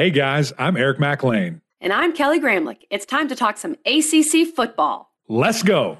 [0.00, 1.60] Hey guys, I'm Eric Mac Lain.
[1.78, 2.86] And I'm Kelly Gramlich.
[2.88, 5.12] It's time to talk some ACC football.
[5.28, 5.98] Let's go.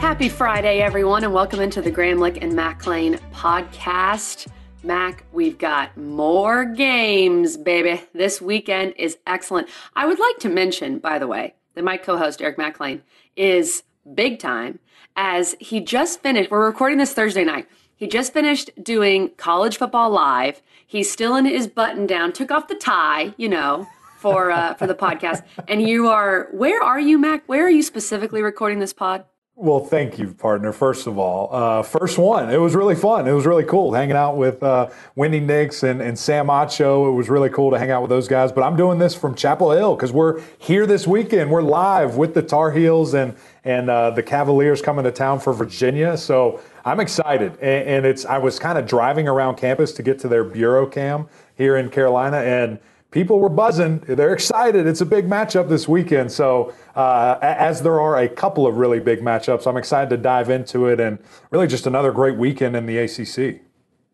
[0.00, 4.48] Happy Friday, everyone, and welcome into the Gramlich and Mac Lain podcast.
[4.82, 8.02] Mac, we've got more games, baby.
[8.14, 9.68] This weekend is excellent.
[9.94, 13.02] I would like to mention, by the way, that my co host, Eric Mac Lain,
[13.36, 13.84] is
[14.14, 14.80] big time
[15.16, 16.50] as he just finished.
[16.50, 17.68] We're recording this Thursday night.
[17.96, 20.60] He just finished doing college football live.
[20.86, 23.86] He's still in his button down, took off the tie, you know,
[24.18, 25.44] for uh, for the podcast.
[25.68, 27.44] And you are where are you, Mac?
[27.46, 29.24] Where are you specifically recording this pod?
[29.60, 30.72] Well, thank you, partner.
[30.72, 32.48] First of all, uh, first one.
[32.48, 33.26] It was really fun.
[33.26, 37.08] It was really cool hanging out with uh, Wendy Nix and, and Sam Acho.
[37.08, 38.52] It was really cool to hang out with those guys.
[38.52, 41.50] But I'm doing this from Chapel Hill because we're here this weekend.
[41.50, 43.34] We're live with the Tar Heels and
[43.64, 46.16] and uh, the Cavaliers coming to town for Virginia.
[46.16, 47.54] So I'm excited.
[47.54, 50.86] And, and it's I was kind of driving around campus to get to their bureau
[50.86, 52.78] cam here in Carolina and
[53.18, 53.98] people were buzzing.
[54.06, 54.86] They're excited.
[54.86, 56.30] It's a big matchup this weekend.
[56.30, 60.50] So, uh, as there are a couple of really big matchups, I'm excited to dive
[60.50, 61.18] into it and
[61.50, 63.62] really just another great weekend in the ACC.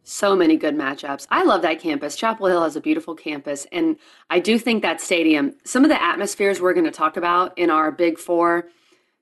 [0.05, 1.27] So many good matchups.
[1.31, 2.17] I love that campus.
[2.17, 3.67] Chapel Hill has a beautiful campus.
[3.73, 3.99] And
[4.31, 7.69] I do think that stadium, some of the atmospheres we're going to talk about in
[7.69, 8.71] our Big Four,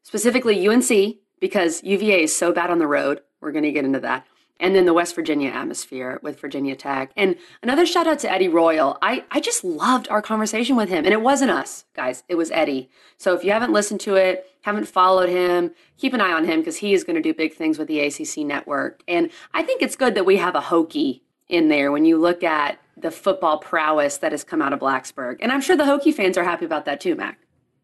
[0.05, 3.21] specifically UNC, because UVA is so bad on the road.
[3.41, 4.29] We're going to get into that
[4.63, 7.11] and then the West Virginia atmosphere with Virginia Tech.
[7.17, 8.97] And another shout out to Eddie Royal.
[9.03, 11.05] I, I just loved our conversation with him.
[11.05, 12.89] And it wasn't us, guys, it was Eddie.
[13.19, 16.61] So if you haven't listened to it, haven't followed him, keep an eye on him
[16.61, 19.03] because he is going to do big things with the ACC network.
[19.09, 22.45] And I think it's good that we have a Hokie in there when you look
[22.45, 25.39] at the football prowess that has come out of Blacksburg.
[25.41, 27.39] And I'm sure the Hokie fans are happy about that too, Mac.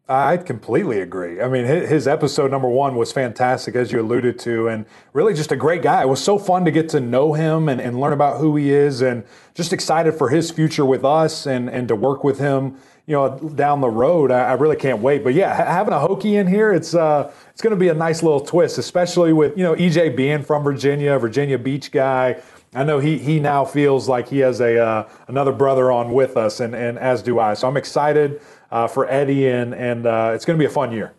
[0.09, 1.39] I completely agree.
[1.39, 5.51] I mean, his episode number one was fantastic, as you alluded to, and really just
[5.51, 6.01] a great guy.
[6.01, 8.71] It was so fun to get to know him and, and learn about who he
[8.71, 9.23] is, and
[9.53, 13.37] just excited for his future with us and, and to work with him, you know,
[13.37, 14.31] down the road.
[14.31, 15.23] I, I really can't wait.
[15.23, 18.23] But yeah, having a Hokie in here, it's uh, it's going to be a nice
[18.23, 22.41] little twist, especially with you know EJ being from Virginia, Virginia Beach guy.
[22.73, 26.35] I know he he now feels like he has a uh, another brother on with
[26.35, 27.53] us, and and as do I.
[27.53, 28.41] So I'm excited
[28.71, 31.13] uh, for Eddie, and and uh, it's going to be a fun year.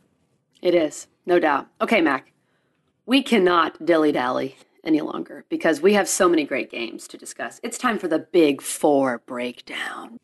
[0.63, 1.69] It is, no doubt.
[1.81, 2.33] Okay, Mac,
[3.07, 7.61] we cannot dilly dally any longer because we have so many great games to discuss.
[7.63, 10.19] It's time for the Big Four breakdown.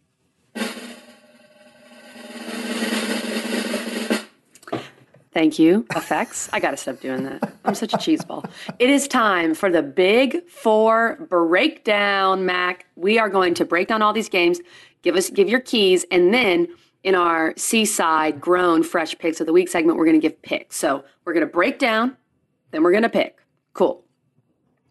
[5.33, 5.87] Thank you.
[5.95, 6.49] Effects.
[6.55, 7.53] I got to stop doing that.
[7.67, 8.51] I'm such a cheeseball.
[8.79, 12.87] It is time for the Big Four breakdown, Mac.
[12.97, 14.61] We are going to break down all these games.
[15.03, 16.69] Give us, give your keys, and then
[17.07, 20.77] in our seaside grown fresh picks of the week segment, we're going to give picks.
[20.77, 22.17] So we're going to break down,
[22.73, 23.39] then we're going to pick.
[23.75, 24.05] Cool.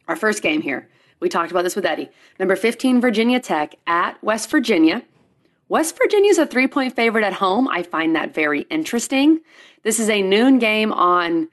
[0.08, 0.90] Our first game here.
[1.20, 2.10] We talked about this with Eddie.
[2.40, 5.04] Number 15, Virginia Tech at West Virginia.
[5.68, 7.68] West Virginia is a three point favorite at home.
[7.68, 9.42] I find that very interesting.
[9.84, 11.50] This is a noon game on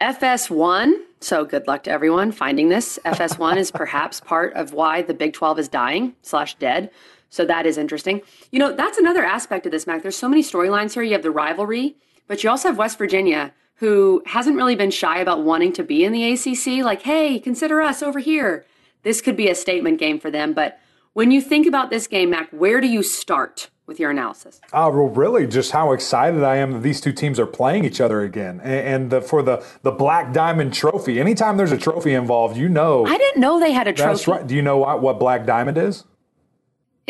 [0.00, 0.94] FS1.
[1.20, 2.98] So good luck to everyone finding this.
[3.04, 6.90] FS1 is perhaps part of why the Big 12 is dying slash dead.
[7.30, 8.22] So that is interesting.
[8.50, 10.02] You know, that's another aspect of this, Mac.
[10.02, 11.02] There's so many storylines here.
[11.02, 11.96] You have the rivalry,
[12.26, 16.04] but you also have West Virginia, who hasn't really been shy about wanting to be
[16.04, 16.84] in the ACC.
[16.84, 18.66] Like, hey, consider us over here.
[19.02, 20.52] This could be a statement game for them.
[20.52, 20.78] But
[21.12, 24.60] when you think about this game, Mac, where do you start with your analysis?
[24.72, 28.00] Uh, well, really, just how excited I am that these two teams are playing each
[28.00, 31.18] other again, and, and the, for the the Black Diamond Trophy.
[31.18, 33.04] Anytime there's a trophy involved, you know.
[33.06, 34.08] I didn't know they had a trophy.
[34.10, 34.46] That's right.
[34.46, 36.04] Do you know what, what Black Diamond is?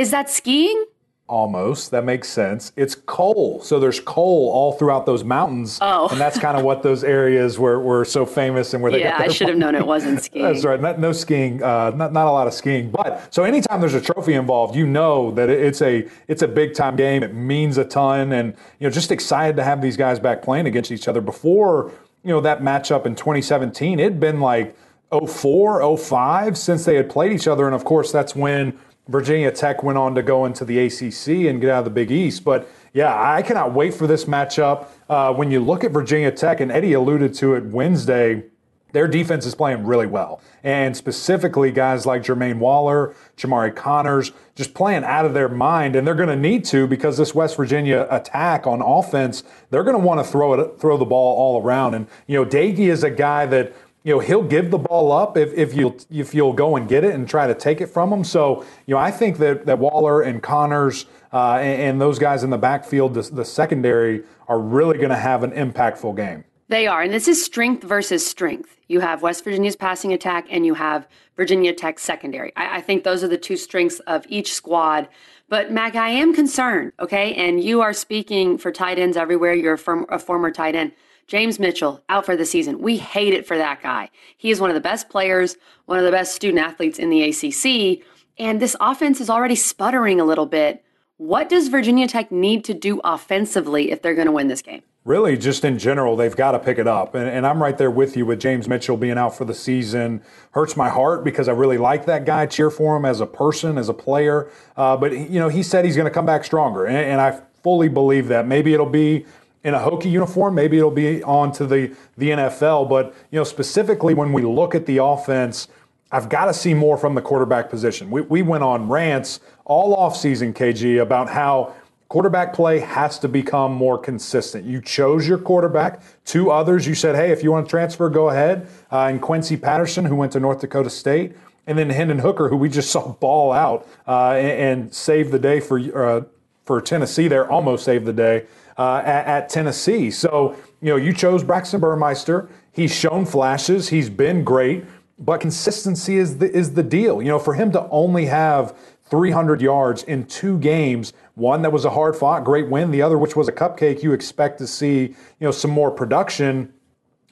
[0.01, 0.87] Is that skiing?
[1.29, 1.91] Almost.
[1.91, 2.73] That makes sense.
[2.75, 3.61] It's coal.
[3.61, 5.79] So there's coal all throughout those mountains.
[5.83, 6.09] Oh.
[6.09, 9.19] And that's kind of what those areas were, were so famous and where they yeah,
[9.19, 10.43] I should have known it wasn't skiing.
[10.55, 10.81] that's right.
[10.81, 12.91] Not, no skiing, uh, not, not a lot of skiing.
[12.91, 16.73] But so anytime there's a trophy involved, you know that it's a it's a big
[16.73, 17.23] time game.
[17.23, 18.33] It means a ton.
[18.33, 21.21] And, you know, just excited to have these guys back playing against each other.
[21.21, 21.93] Before,
[22.25, 24.75] you know, that matchup in 2017, it'd been like
[25.13, 27.67] 04, 05 since they had played each other.
[27.67, 28.79] And of course, that's when
[29.11, 32.13] Virginia Tech went on to go into the ACC and get out of the Big
[32.13, 32.45] East.
[32.45, 34.87] But yeah, I cannot wait for this matchup.
[35.09, 38.45] Uh, when you look at Virginia Tech, and Eddie alluded to it Wednesday,
[38.93, 40.41] their defense is playing really well.
[40.63, 45.97] And specifically, guys like Jermaine Waller, Jamari Connors, just playing out of their mind.
[45.97, 49.97] And they're going to need to because this West Virginia attack on offense, they're going
[49.97, 51.95] to want to throw it, throw the ball all around.
[51.95, 55.37] And, you know, Doege is a guy that you know he'll give the ball up
[55.37, 58.13] if, if you if you'll go and get it and try to take it from
[58.13, 58.25] him.
[58.25, 62.43] So you know I think that that Waller and Connors uh, and, and, those guys
[62.43, 66.43] in the backfield, the, the secondary, are really going to have an impactful game.
[66.67, 68.77] They are, and this is strength versus strength.
[68.89, 71.07] You have West Virginia's passing attack, and you have
[71.37, 72.53] Virginia Tech's secondary.
[72.57, 75.09] I, I think those are the two strengths of each squad.
[75.49, 76.93] But Mac, I am concerned.
[76.99, 79.55] Okay, and you are speaking for tight ends everywhere.
[79.55, 80.93] You're a, firm, a former tight end.
[81.31, 82.81] James Mitchell out for the season.
[82.81, 84.11] We hate it for that guy.
[84.37, 85.57] He is one of the best players,
[85.87, 88.05] one of the best student athletes in the ACC,
[88.37, 90.83] and this offense is already sputtering a little bit.
[91.19, 94.83] What does Virginia Tech need to do offensively if they're going to win this game?
[95.05, 97.15] Really, just in general, they've got to pick it up.
[97.15, 100.23] And, and, I'm right there with you with James Mitchell being out for the season.
[100.51, 103.79] Hurts my heart because I really like that guy, cheer for him as a person,
[103.79, 104.51] as a player.
[104.77, 106.87] Uh, but, you know, he said he's going to come back stronger.
[106.87, 108.47] And, and I fully believe that.
[108.47, 109.27] Maybe it'll be
[109.63, 110.55] in a Hokie uniform.
[110.55, 112.89] Maybe it'll be on to the, the NFL.
[112.89, 115.69] But, you know, specifically when we look at the offense,
[116.13, 118.11] I've got to see more from the quarterback position.
[118.11, 121.75] We, we went on rants all offseason, KG, about how
[122.09, 124.65] quarterback play has to become more consistent.
[124.65, 126.03] You chose your quarterback.
[126.25, 128.67] Two others, you said, hey, if you want to transfer, go ahead.
[128.91, 131.37] Uh, and Quincy Patterson, who went to North Dakota State.
[131.67, 135.39] And then Hendon Hooker, who we just saw ball out uh, and, and save the
[135.39, 136.23] day for, uh,
[136.65, 138.47] for Tennessee there, almost saved the day
[138.81, 140.11] uh, at, at, Tennessee.
[140.11, 142.49] So, you know, you chose Braxton Burmeister.
[142.73, 143.91] He's shown flashes.
[143.91, 144.85] He's been great,
[145.19, 147.21] but consistency is the, is the deal.
[147.21, 148.75] You know, for him to only have
[149.11, 153.19] 300 yards in two games, one that was a hard fought, great win, the other
[153.19, 156.73] which was a cupcake, you expect to see, you know, some more production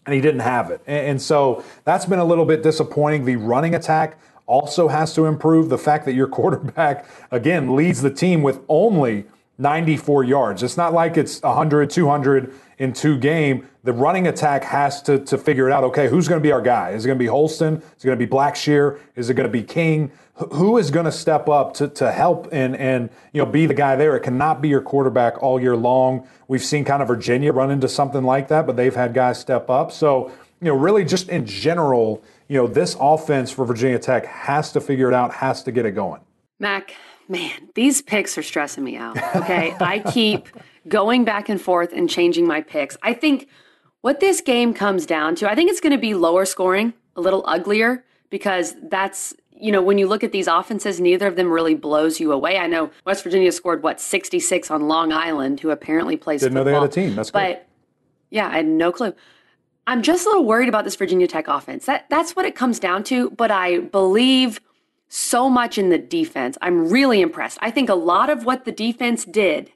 [0.04, 0.82] and he didn't have it.
[0.86, 3.24] And, and so that's been a little bit disappointing.
[3.24, 5.70] The running attack also has to improve.
[5.70, 9.24] The fact that your quarterback, again, leads the team with only
[9.58, 10.62] 94 yards.
[10.62, 13.68] It's not like it's 100, 200 in two game.
[13.82, 15.82] The running attack has to, to figure it out.
[15.84, 16.90] Okay, who's going to be our guy?
[16.90, 17.76] Is it going to be Holston?
[17.76, 19.00] Is it going to be Blackshear?
[19.16, 20.12] Is it going to be King?
[20.52, 23.74] Who is going to step up to, to help and, and you know be the
[23.74, 24.16] guy there?
[24.16, 26.28] It cannot be your quarterback all year long.
[26.46, 29.68] We've seen kind of Virginia run into something like that, but they've had guys step
[29.68, 29.90] up.
[29.90, 34.70] So, you know, really just in general, you know, this offense for Virginia Tech has
[34.72, 36.20] to figure it out, has to get it going.
[36.60, 36.94] Mac,
[37.28, 39.16] man, these picks are stressing me out.
[39.36, 39.74] Okay.
[39.80, 40.48] I keep
[40.88, 42.96] going back and forth and changing my picks.
[43.02, 43.48] I think
[44.00, 47.20] what this game comes down to, I think it's going to be lower scoring, a
[47.20, 51.50] little uglier, because that's, you know, when you look at these offenses, neither of them
[51.50, 52.58] really blows you away.
[52.58, 56.64] I know West Virginia scored, what, 66 on Long Island, who apparently plays Didn't football.
[56.64, 57.16] know they had a team.
[57.16, 57.58] That's but, good.
[58.30, 59.12] yeah, I had no clue.
[59.86, 61.86] I'm just a little worried about this Virginia Tech offense.
[61.86, 63.30] That that's what it comes down to.
[63.30, 64.60] But I believe
[65.08, 66.58] so much in the defense.
[66.60, 67.58] I'm really impressed.
[67.60, 69.72] I think a lot of what the defense did,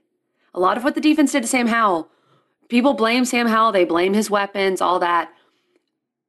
[0.55, 2.08] a lot of what the defense did to Sam Howell,
[2.69, 5.32] people blame Sam Howell, they blame his weapons, all that.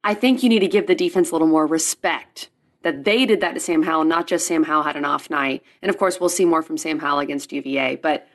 [0.02, 2.48] I think you need to give the defense a little more respect
[2.82, 5.62] that they did that to Sam Howell, not just Sam Howell had an off night.
[5.82, 7.96] And of course, we'll see more from Sam Howell against UVA.
[7.96, 8.28] But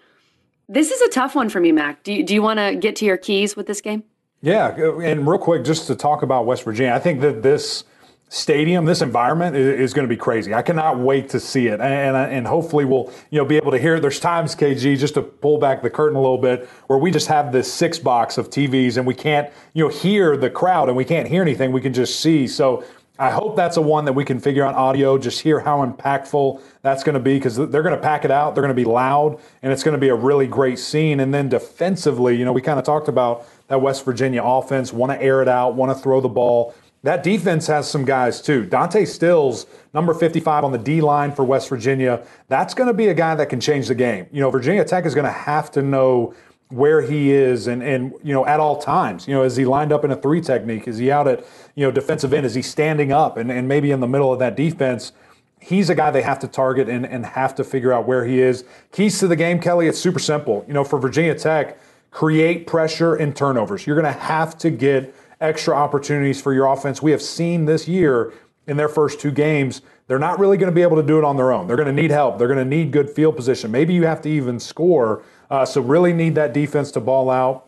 [0.68, 2.04] this is a tough one for me, Mac.
[2.04, 4.04] Do you, do you want to get to your keys with this game?
[4.42, 7.84] Yeah, and real quick, just to talk about West Virginia, I think that this
[8.30, 10.54] stadium, this environment is, going to be crazy.
[10.54, 13.80] I cannot wait to see it, and and hopefully we'll you know be able to
[13.80, 13.96] hear.
[13.96, 14.02] It.
[14.02, 17.28] There's times, KG, just to pull back the curtain a little bit, where we just
[17.28, 20.96] have this six box of TVs and we can't you know hear the crowd and
[20.96, 21.72] we can't hear anything.
[21.72, 22.48] We can just see.
[22.48, 22.86] So.
[23.22, 26.62] I hope that's a one that we can figure out audio, just hear how impactful
[26.84, 28.56] that's going to be because they're going to pack it out.
[28.56, 31.20] They're going to be loud, and it's going to be a really great scene.
[31.20, 35.12] And then defensively, you know, we kind of talked about that West Virginia offense, want
[35.12, 36.74] to air it out, want to throw the ball.
[37.04, 38.66] That defense has some guys too.
[38.66, 43.08] Dante Stills, number 55 on the D line for West Virginia, that's going to be
[43.08, 44.28] a guy that can change the game.
[44.32, 46.34] You know, Virginia Tech is going to have to know
[46.70, 49.28] where he is and, and you know at all times.
[49.28, 50.88] You know is he lined up in a three technique?
[50.88, 52.46] Is he out at you know defensive end?
[52.46, 53.38] Is he standing up?
[53.38, 55.12] And, and maybe in the middle of that defense
[55.62, 58.40] he's a guy they have to target and, and have to figure out where he
[58.40, 58.64] is.
[58.94, 60.64] Keys to the game kelly it's super simple.
[60.68, 61.80] You know for virginia tech
[62.12, 63.86] create pressure and turnovers.
[63.86, 67.02] You're going to have to get extra opportunities for your offense.
[67.02, 68.34] We have seen this year
[68.68, 71.24] in their first two games, they're not really going to be able to do it
[71.24, 71.68] on their own.
[71.68, 72.38] They're going to need help.
[72.38, 73.72] They're going to need good field position.
[73.72, 75.24] Maybe you have to even score.
[75.50, 77.66] Uh, so, really need that defense to ball out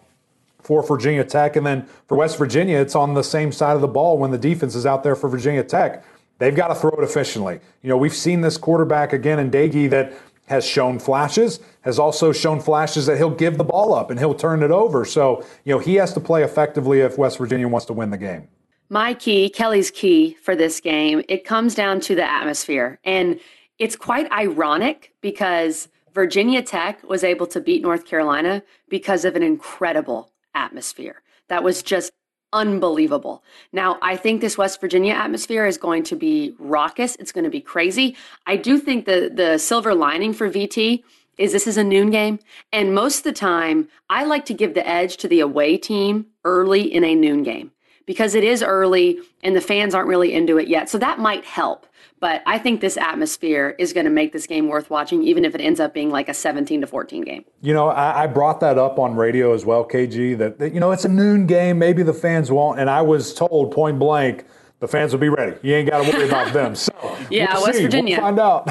[0.60, 1.56] for Virginia Tech.
[1.56, 4.38] And then for West Virginia, it's on the same side of the ball when the
[4.38, 6.04] defense is out there for Virginia Tech.
[6.38, 7.60] They've got to throw it efficiently.
[7.82, 10.14] You know, we've seen this quarterback again in Doege that
[10.52, 14.36] has shown flashes, has also shown flashes that he'll give the ball up and he'll
[14.36, 15.04] turn it over.
[15.06, 18.18] So, you know, he has to play effectively if West Virginia wants to win the
[18.18, 18.48] game.
[18.90, 23.00] My key, Kelly's key for this game, it comes down to the atmosphere.
[23.04, 23.40] And
[23.80, 29.44] it's quite ironic because Virginia Tech was able to beat North Carolina because of an
[29.44, 32.12] incredible atmosphere that was just
[32.54, 33.44] unbelievable.
[33.72, 37.16] Now, I think this West Virginia atmosphere is going to be raucous.
[37.16, 38.16] It's going to be crazy.
[38.46, 41.04] I do think the the silver lining for VT
[41.38, 42.40] is this is a noon game,
[42.72, 46.28] and most of the time, I like to give the edge to the away team
[46.44, 47.72] early in a noon game
[48.06, 50.90] because it is early and the fans aren't really into it yet.
[50.90, 51.88] So that might help.
[52.22, 55.56] But I think this atmosphere is going to make this game worth watching, even if
[55.56, 57.44] it ends up being like a 17 to 14 game.
[57.62, 60.80] You know, I, I brought that up on radio as well, KG, that, that, you
[60.80, 61.80] know, it's a noon game.
[61.80, 62.80] Maybe the fans won't.
[62.80, 64.46] And I was told point blank,
[64.82, 65.58] the fans will be ready.
[65.64, 66.76] You ain't got to worry about them.
[66.76, 66.94] So,
[67.32, 67.86] yeah, we'll West see.
[67.86, 68.18] Virginia.
[68.22, 68.70] We'll find out.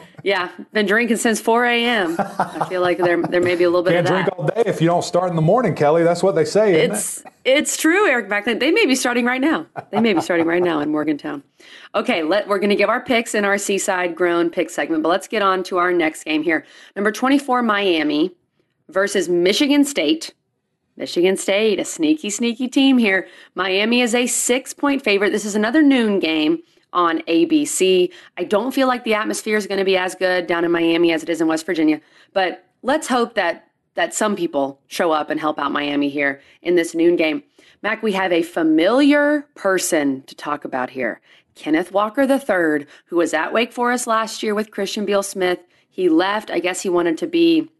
[0.26, 2.16] yeah, been drinking since 4 a.m.
[2.18, 4.24] I feel like there there may be a little bit Can't of that.
[4.24, 6.02] drink all day if you don't start in the morning, Kelly.
[6.02, 6.80] That's what they say.
[6.80, 7.32] It's it?
[7.44, 8.58] it's true, Eric Mac Lain.
[8.58, 9.66] They may be starting right now.
[9.92, 11.44] They may be starting right now in Morgantown.
[11.94, 15.10] Okay, let we're going to give our picks in our Seaside Grown pick segment, but
[15.10, 16.66] let's get on to our next game here.
[16.96, 18.32] Number 24 Miami
[18.88, 20.34] versus Michigan State.
[20.96, 23.28] Michigan State, a sneaky, sneaky team here.
[23.54, 25.30] Miami is a six point favorite.
[25.30, 26.58] This is another noon game
[26.96, 28.10] on ABC.
[28.36, 31.12] I don't feel like the atmosphere is going to be as good down in Miami
[31.12, 32.00] as it is in West Virginia,
[32.32, 33.62] but let's hope that
[33.94, 37.42] that some people show up and help out Miami here in this noon game.
[37.82, 41.20] Mac, we have a familiar person to talk about here.
[41.54, 45.60] Kenneth Walker III, who was at Wake Forest last year with Christian Beal Smith.
[45.88, 46.50] He left.
[46.50, 47.70] I guess he wanted to be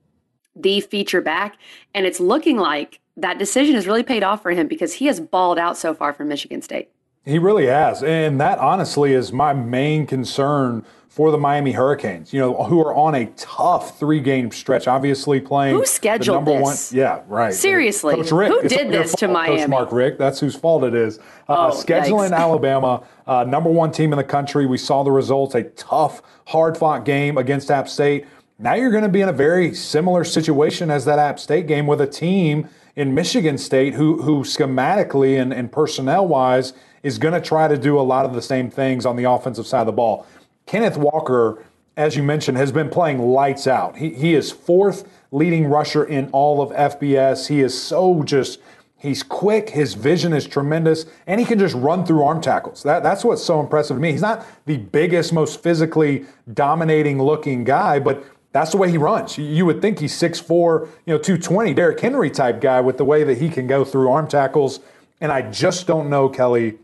[0.56, 1.58] the feature back.
[1.94, 5.20] And it's looking like that decision has really paid off for him because he has
[5.20, 6.90] balled out so far from Michigan State.
[7.26, 8.02] He really has.
[8.02, 12.94] And that honestly is my main concern for the Miami Hurricanes, you know, who are
[12.94, 15.74] on a tough three game stretch, obviously playing.
[15.74, 16.92] Who scheduled the number this?
[16.92, 17.54] One, yeah, right.
[17.54, 18.52] Seriously, Coach Richt.
[18.52, 20.18] who did this to fault, Coach Mark Richt.
[20.18, 21.18] That's whose fault it is.
[21.48, 22.36] Uh, Oh, scheduling yikes.
[22.38, 24.66] Alabama, uh, number one team in the country.
[24.66, 28.26] We saw the results, a tough, hard fought game against App State.
[28.58, 31.86] Now you're going to be in a very similar situation as that App State game
[31.86, 36.74] with a team in Michigan State who, who schematically and, and personnel wise
[37.06, 39.66] is going to try to do a lot of the same things on the offensive
[39.66, 40.26] side of the ball.
[40.66, 41.64] Kenneth Walker,
[41.96, 43.96] as you mentioned, has been playing lights out.
[43.96, 47.46] He, he is fourth leading rusher in all of FBS.
[47.46, 48.58] He is so just
[48.98, 52.82] He's quick, his vision is tremendous, and he can just run through arm tackles.
[52.82, 54.10] That, that's what's so impressive to me.
[54.10, 59.36] He's not the biggest, most physically dominating looking guy, but that's the way he runs.
[59.36, 63.22] You- would think he's 6'4, you know, 220, Derrick Henry type guy with the way
[63.22, 64.80] that he can go through arm tackles.
[65.20, 66.78] And I just don't know, Kelly,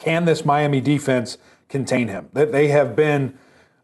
[0.00, 1.38] can this Miami defense
[1.68, 2.28] contain him?
[2.32, 3.38] That they have been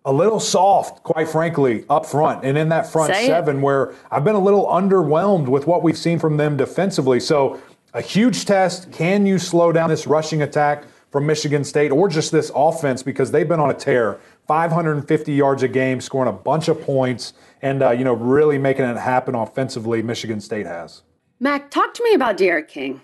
[0.04, 3.28] a little soft, quite frankly, up front and in that front Say it.
[3.28, 7.20] seven where I've been a little underwhelmed with what we've seen from them defensively.
[7.20, 7.60] So,
[7.94, 8.92] a huge test.
[8.92, 13.30] Can you slow down this rushing attack from Michigan State or just this offense because
[13.30, 14.18] they've been on a tear?
[14.46, 17.32] 550 yards a game, scoring a bunch of points,
[17.62, 20.02] and uh, you know really making it happen offensively.
[20.02, 21.02] Michigan State has.
[21.40, 23.00] Mac, talk to me about D'Eriq King.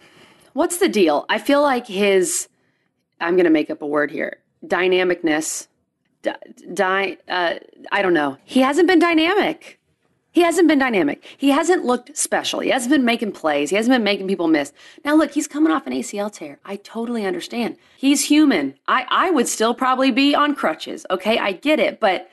[0.52, 1.26] What's the deal?
[1.28, 2.49] I feel like his,
[3.22, 5.68] I'm going to make up a word here, dynamicness,
[6.22, 6.34] di,
[6.72, 7.54] di, uh,
[7.90, 8.38] I don't know.
[8.44, 9.78] He hasn't been dynamic.
[10.32, 11.22] He hasn't been dynamic.
[11.36, 12.60] He hasn't looked special.
[12.60, 13.68] He hasn't been making plays.
[13.68, 14.72] He hasn't been making people miss.
[15.04, 16.58] Now, look, he's coming off an ACL tear.
[16.64, 17.76] I totally understand.
[17.98, 18.74] He's human.
[18.88, 21.04] I, I would still probably be on crutches.
[21.10, 22.00] Okay, I get it.
[22.00, 22.30] But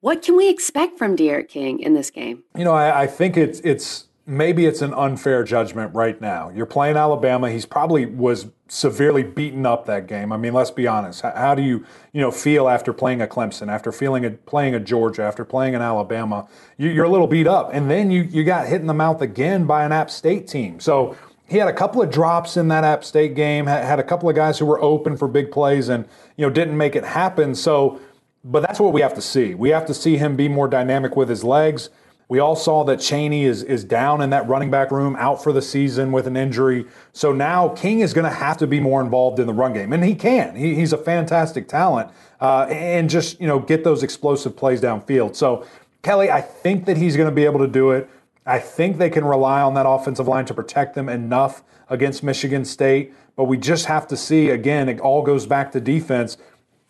[0.00, 2.42] what can we expect from D'Eriq King in this game?
[2.58, 6.50] You know, I, I think it's it's maybe it's an unfair judgment right now.
[6.50, 7.50] You're playing Alabama.
[7.50, 10.32] He's probably was severely beaten up that game.
[10.32, 11.22] I mean, let's be honest.
[11.22, 14.80] How, do you you know feel after playing a Clemson, after feeling a, playing a
[14.80, 16.48] Georgia, after playing an Alabama?
[16.78, 19.20] You, you're a little beat up, and then you you got hit in the mouth
[19.20, 20.80] again by an App State team.
[20.80, 21.16] So.
[21.46, 23.66] He had a couple of drops in that App State game.
[23.66, 26.74] Had a couple of guys who were open for big plays, and you know didn't
[26.74, 27.54] make it happen.
[27.54, 28.00] So,
[28.42, 29.54] but that's what we have to see.
[29.54, 31.90] We have to see him be more dynamic with his legs.
[32.34, 35.52] We all saw that Chaney is is down in that running back room, out for
[35.52, 36.84] the season with an injury.
[37.12, 39.92] So now King is going to have to be more involved in the run game,
[39.92, 40.56] and he can.
[40.56, 42.10] He, he's a fantastic talent,
[42.40, 45.36] uh, and just you know get those explosive plays downfield.
[45.36, 45.64] So
[46.02, 48.10] Kelly, I think that he's going to be able to do it.
[48.44, 52.64] I think they can rely on that offensive line to protect them enough against Michigan
[52.64, 53.14] State.
[53.36, 54.88] But we just have to see again.
[54.88, 56.36] It all goes back to defense.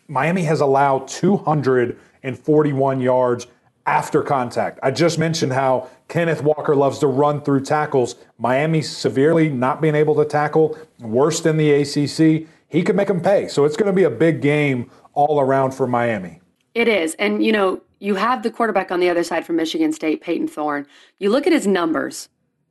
[0.07, 3.45] Miami has allowed 241 yards
[3.85, 4.79] after contact.
[4.81, 8.15] I just mentioned how Kenneth Walker loves to run through tackles.
[8.37, 12.47] Miami severely not being able to tackle, worse than the ACC.
[12.67, 13.47] He could make them pay.
[13.47, 16.41] So it's going to be a big game all around for Miami.
[16.73, 17.15] It is.
[17.15, 20.47] And, you know, you have the quarterback on the other side from Michigan State, Payton
[20.47, 20.85] Thorne.
[21.19, 22.29] You look at his numbers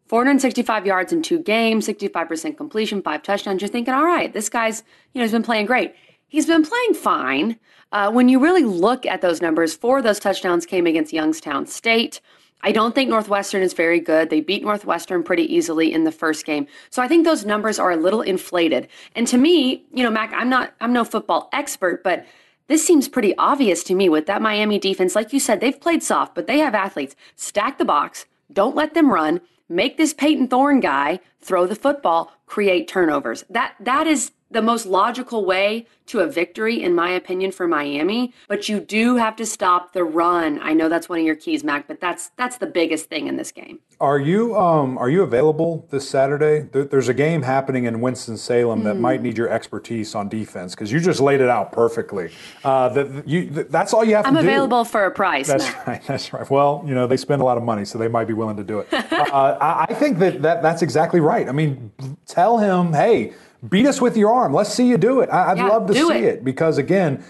[0.09, 3.63] 465 yards in two games, 65% completion, five touchdowns.
[3.63, 5.95] You're thinking, all right, this guy's, you know, he's been playing great.
[6.35, 7.61] He's been playing fine.
[7.93, 11.65] Uh, when you really look at those numbers, four of those touchdowns came against Youngstown
[11.65, 12.21] State.
[12.61, 14.31] I don't think Northwestern is very good.
[14.31, 16.67] They beat Northwestern pretty easily in the first game.
[16.91, 18.89] So I think those numbers are a little inflated.
[19.15, 22.27] And to me, you know, Mac, I'm not I'm no football expert, but
[22.67, 25.15] this seems pretty obvious to me with that Miami defense.
[25.15, 27.15] Like you said, they've played soft, but they have athletes.
[27.37, 32.33] Stack the box, don't let them run, make this Payton Thorne guy throw the football,
[32.47, 33.45] create turnovers.
[33.49, 38.33] That that is the most logical way to a victory, in my opinion, for Miami.
[38.47, 40.61] But you do have to stop the run.
[40.63, 43.37] I know that's one of your keys, Mac, but that's that's the biggest thing in
[43.37, 43.81] this game.
[44.01, 46.69] Are you um, are you available this Saturday?
[46.73, 48.85] There, there's a game happening in Winston Salem mm.
[48.85, 52.31] that might need your expertise on defense because you just laid it out perfectly.
[52.63, 54.47] Uh, that you that's all you have I'm to do.
[54.47, 55.47] I'm available for a price.
[55.47, 56.03] That's right.
[56.07, 56.49] That's right.
[56.51, 58.65] Well, you know they spend a lot of money, so they might be willing to
[58.65, 58.93] do it.
[58.93, 61.49] uh, I, I think that, that that's exactly right.
[61.49, 61.93] I mean,
[62.27, 63.33] tell him, hey
[63.69, 64.53] beat us with your arm.
[64.53, 65.31] Let's see you do it.
[65.31, 66.25] I, would yeah, love to see it.
[66.25, 66.45] it.
[66.45, 67.25] because again,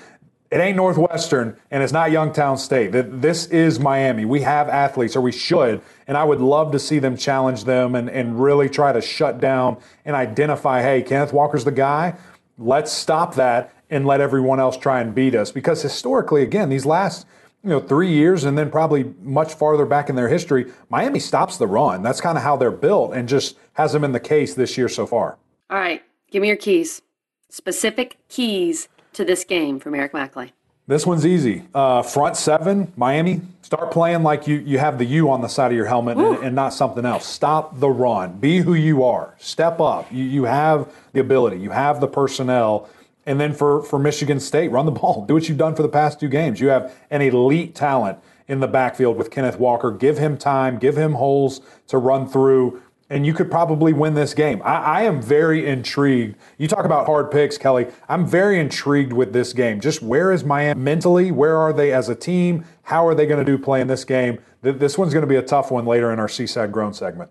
[0.51, 2.93] it ain't Northwestern and it's not Youngstown State.
[2.93, 4.25] This is Miami.
[4.25, 7.95] We have athletes, or we should, and I would love to see them challenge them
[7.95, 12.15] and, and really try to shut down and identify, hey, Kenneth Walker's the guy.
[12.57, 15.51] Let's stop that and let everyone else try and beat us.
[15.51, 17.27] Because historically, again, these last
[17.65, 21.57] you know three years and then probably much farther back in their history, Miami stops
[21.57, 22.03] the run.
[22.03, 24.89] That's kind of how they're built and just has them in the case this year
[24.89, 25.39] so far.
[25.71, 26.03] All right.
[26.35, 27.01] Give me your keys.
[27.49, 30.51] Specific keys to this game from Eric Mac Lain.
[30.89, 31.63] This one's easy.
[31.73, 33.41] Uh, front seven, Miami.
[33.63, 36.39] Start playing like you, you have the U on the side of your helmet and,
[36.43, 37.25] and, not something else.
[37.25, 38.33] Stop the run.
[38.41, 39.37] Be who you are.
[39.39, 40.11] Step up.
[40.11, 41.59] You, you have the ability.
[41.59, 42.89] You have the personnel.
[43.27, 45.25] And then for, for Michigan State, run the ball.
[45.27, 46.61] Do what you've done for the past two games.
[46.61, 49.93] You have an elite talent in the backfield with Kenneth Walker.
[49.93, 50.79] Give him time.
[50.79, 54.63] Give him holes to run through and you could probably win this game.
[54.65, 56.37] I, I, am very intrigued.
[56.59, 57.87] You talk about hard picks, Kelly.
[58.09, 59.81] I'm very intrigued with this game.
[59.81, 61.31] Just where is Miami mentally?
[61.31, 62.65] Where are they as a team?
[62.83, 64.39] How are they going to do playing this game?
[64.63, 67.31] This one's going to be a tough one later in our Seaside Grown segment.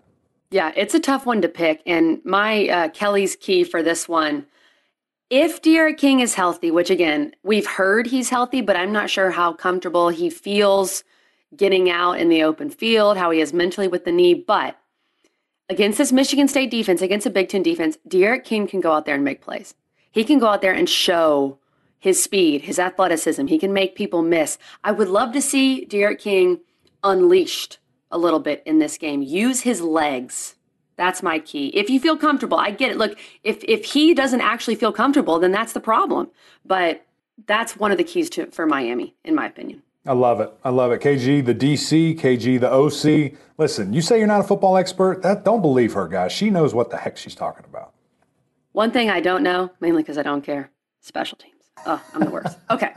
[0.50, 1.82] Yeah, it's a tough one to pick.
[1.84, 4.46] And my uh, Kelly's key for this one
[5.30, 9.30] if D'Eriq King is healthy, which again, we've heard he's healthy, but I'm not sure
[9.30, 11.02] how comfortable he feels
[11.56, 14.34] getting out in the open field, how he is mentally with the knee.
[14.34, 14.78] But
[15.68, 19.06] against this Michigan State defense, against a Big Ten defense, D'Eriq King can go out
[19.06, 19.74] there and make plays.
[20.10, 21.58] He can go out there and show
[21.98, 23.46] his speed, his athleticism.
[23.46, 24.58] He can make people miss.
[24.82, 26.60] I would love to see D'Eriq King
[27.02, 27.78] unleashed
[28.10, 29.22] a little bit in this game.
[29.22, 30.54] Use his legs.
[30.96, 31.68] That's my key.
[31.68, 32.96] If you feel comfortable, I get it.
[32.96, 36.30] Look, if if he doesn't actually feel comfortable, then that's the problem.
[36.64, 37.04] But
[37.46, 39.82] that's one of the keys to for Miami, in my opinion.
[40.06, 40.52] I love it.
[40.62, 41.00] I love it.
[41.00, 43.38] KG, the DC, KG, the OC.
[43.56, 45.22] Listen, you say you're not a football expert.
[45.22, 46.30] That don't believe her, guys.
[46.32, 47.94] She knows what the heck she's talking about.
[48.72, 51.70] One thing I don't know, mainly because I don't care, special teams.
[51.86, 52.58] Oh, I'm the worst.
[52.70, 52.92] Okay.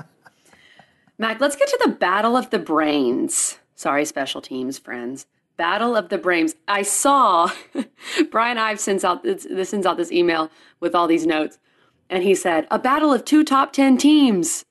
[1.20, 3.58] Mac, let's get to the battle of the brains.
[3.74, 5.26] Sorry, special teams, friends.
[5.56, 6.56] Battle of the brains.
[6.68, 7.52] I saw
[8.32, 11.58] Brian Ives sends out this, sends out this email with all these notes,
[12.10, 14.66] and he said, "A battle of two top ten teams."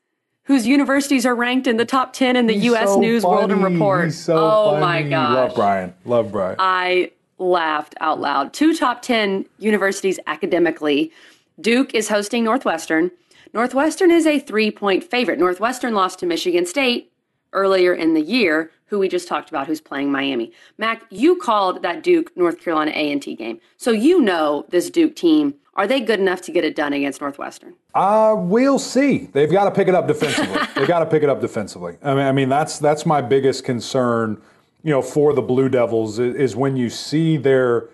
[0.46, 2.88] Whose universities are ranked in the top 10 in the He's U.S.
[2.88, 3.36] So News funny.
[3.36, 4.12] World and Report.
[4.12, 4.80] So oh funny.
[4.80, 5.34] my gosh.
[5.34, 5.94] Love Brian.
[6.04, 6.56] Love Brian.
[6.58, 8.52] I laughed out loud.
[8.54, 11.12] Two top 10 universities academically.
[11.60, 13.10] Duke is hosting Northwestern.
[13.52, 15.38] Northwestern is a three point favorite.
[15.38, 17.12] Northwestern lost to Michigan State
[17.52, 20.52] earlier in the year, who we just talked about, who's playing Miami.
[20.78, 23.60] Mac, you called that Duke North Carolina A&T game.
[23.76, 27.20] So you know this Duke team are they good enough to get it done against
[27.20, 27.74] Northwestern?
[27.94, 29.28] Uh, we'll see.
[29.32, 30.58] They've got to pick it up defensively.
[30.74, 31.98] They've got to pick it up defensively.
[32.02, 34.40] I mean, I mean that's that's my biggest concern.
[34.82, 37.90] You know, for the Blue Devils is, is when you see their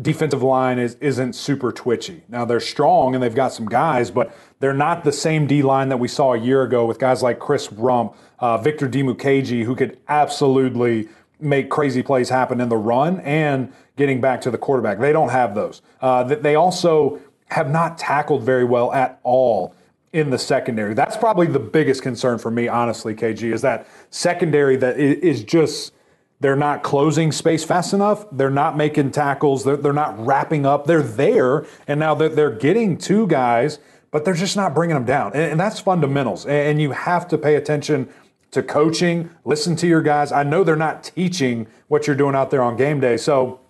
[0.00, 2.22] defensive line is isn't super twitchy.
[2.28, 5.88] Now they're strong and they've got some guys, but they're not the same D line
[5.90, 9.76] that we saw a year ago with guys like Chris Rumph, uh, Victor Dimukeje, who
[9.76, 11.08] could absolutely
[11.40, 14.98] make crazy plays happen in the run and getting back to the quarterback.
[14.98, 15.82] They don't have those.
[16.00, 19.74] Uh, they also have not tackled very well at all
[20.12, 20.94] in the secondary.
[20.94, 25.92] That's probably the biggest concern for me, honestly, KG, is that secondary that is just
[26.44, 28.26] they're not closing space fast enough.
[28.30, 29.64] They're not making tackles.
[29.64, 30.86] They're, they're not wrapping up.
[30.86, 33.78] They're there, and now they're, they're getting two guys,
[34.10, 35.32] but they're just not bringing them down.
[35.32, 36.44] And, and that's fundamentals.
[36.44, 38.10] And you have to pay attention
[38.50, 39.30] to coaching.
[39.46, 40.32] Listen to your guys.
[40.32, 43.16] I know they're not teaching what you're doing out there on game day.
[43.16, 43.60] So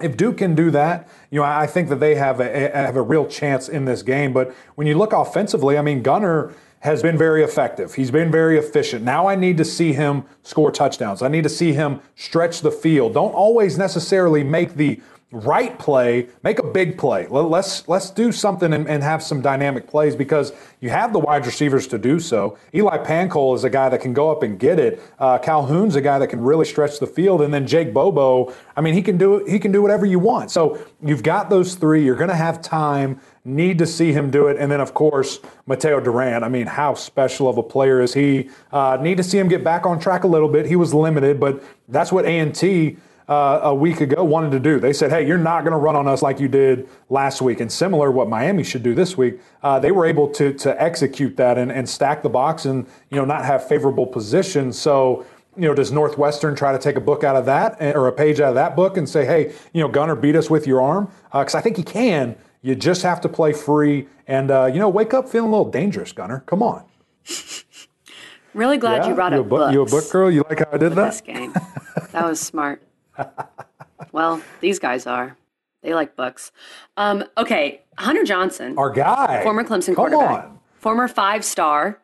[0.00, 3.02] if Duke can do that, you know, I think that they have a, have a
[3.02, 4.32] real chance in this game.
[4.32, 7.94] But when you look offensively, I mean, Gunnar has been very effective.
[7.94, 9.04] He's been very efficient.
[9.04, 11.22] Now I need to see him score touchdowns.
[11.22, 13.14] I need to see him stretch the field.
[13.14, 17.26] Don't always necessarily make the right play, make a big play.
[17.28, 21.44] Let's let's do something and, and, have some dynamic plays because you have the wide
[21.44, 22.56] receivers to do so.
[22.74, 25.02] Eli Pancol is a guy that can go up and get it.
[25.18, 28.54] Uh, Calhoun's a guy that can really stretch the field, and then Jake Bobo.
[28.74, 30.50] I mean, he can do he can do whatever you want.
[30.50, 32.04] So you've got those three.
[32.04, 33.20] You're going to have time.
[33.44, 36.44] Need to see him do it, and then of course Mateo Durant.
[36.44, 38.50] I mean, how special of a player is he?
[38.72, 40.66] Uh, need to see him get back on track a little bit.
[40.66, 42.54] He was limited, but that's what A and
[43.28, 44.80] uh, a week ago wanted to do.
[44.80, 47.60] They said, hey, you're not going to run on us like you did last week.
[47.60, 51.36] And similar, what Miami should do this week, uh, they were able to, to execute
[51.36, 54.78] that and, and stack the box and, you know, not have favorable positions.
[54.78, 58.08] So, you know, does Northwestern try to take a book out of that eh, or
[58.08, 60.66] a page out of that book and say, hey, you know, Gunnar, beat us with
[60.66, 61.10] your arm?
[61.24, 62.34] Because uh, I think he can.
[62.62, 65.70] You just have to play free and, uh, you know, wake up feeling a little
[65.70, 66.40] dangerous, Gunnar.
[66.46, 66.84] Come on.
[68.54, 69.72] Really glad yeah, you brought you up books.
[69.72, 70.30] You a book girl?
[70.30, 71.10] You like how I did that?
[71.10, 71.52] This game.
[72.12, 72.82] That was smart
[74.12, 75.36] well, these guys are.
[75.82, 76.50] They like books.
[76.96, 80.58] Um, okay, Hunter Johnson, our guy, former Clemson Come quarterback, on.
[80.74, 82.00] former five star,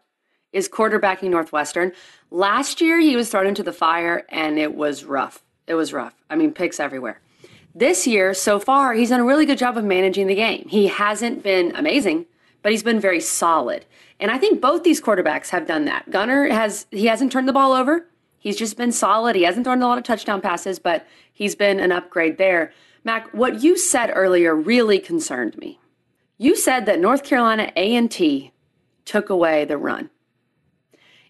[0.52, 1.92] is quarterbacking Northwestern.
[2.30, 5.42] Last year, he was thrown into the fire, and it was rough.
[5.66, 6.14] It was rough.
[6.30, 7.20] I mean, picks everywhere.
[7.74, 10.66] This year, so far, he's done a really good job of managing the game.
[10.68, 12.26] He hasn't been amazing,
[12.62, 13.84] but he's been very solid.
[14.20, 16.08] And I think both these quarterbacks have done that.
[16.10, 18.06] Gunnar has he hasn't turned the ball over.
[18.44, 19.36] He's just been solid.
[19.36, 22.74] He hasn't thrown a lot of touchdown passes, but he's been an upgrade there.
[23.02, 25.80] Mac, what you said earlier really concerned me.
[26.36, 28.52] You said that North Carolina A&T
[29.06, 30.10] took away the run.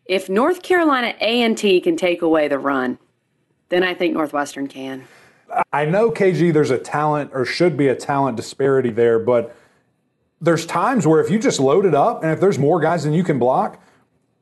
[0.05, 2.99] If North Carolina A&T can take away the run,
[3.69, 5.05] then I think Northwestern can.
[5.73, 9.55] I know KG there's a talent or should be a talent disparity there, but
[10.41, 13.13] there's times where if you just load it up and if there's more guys than
[13.13, 13.81] you can block,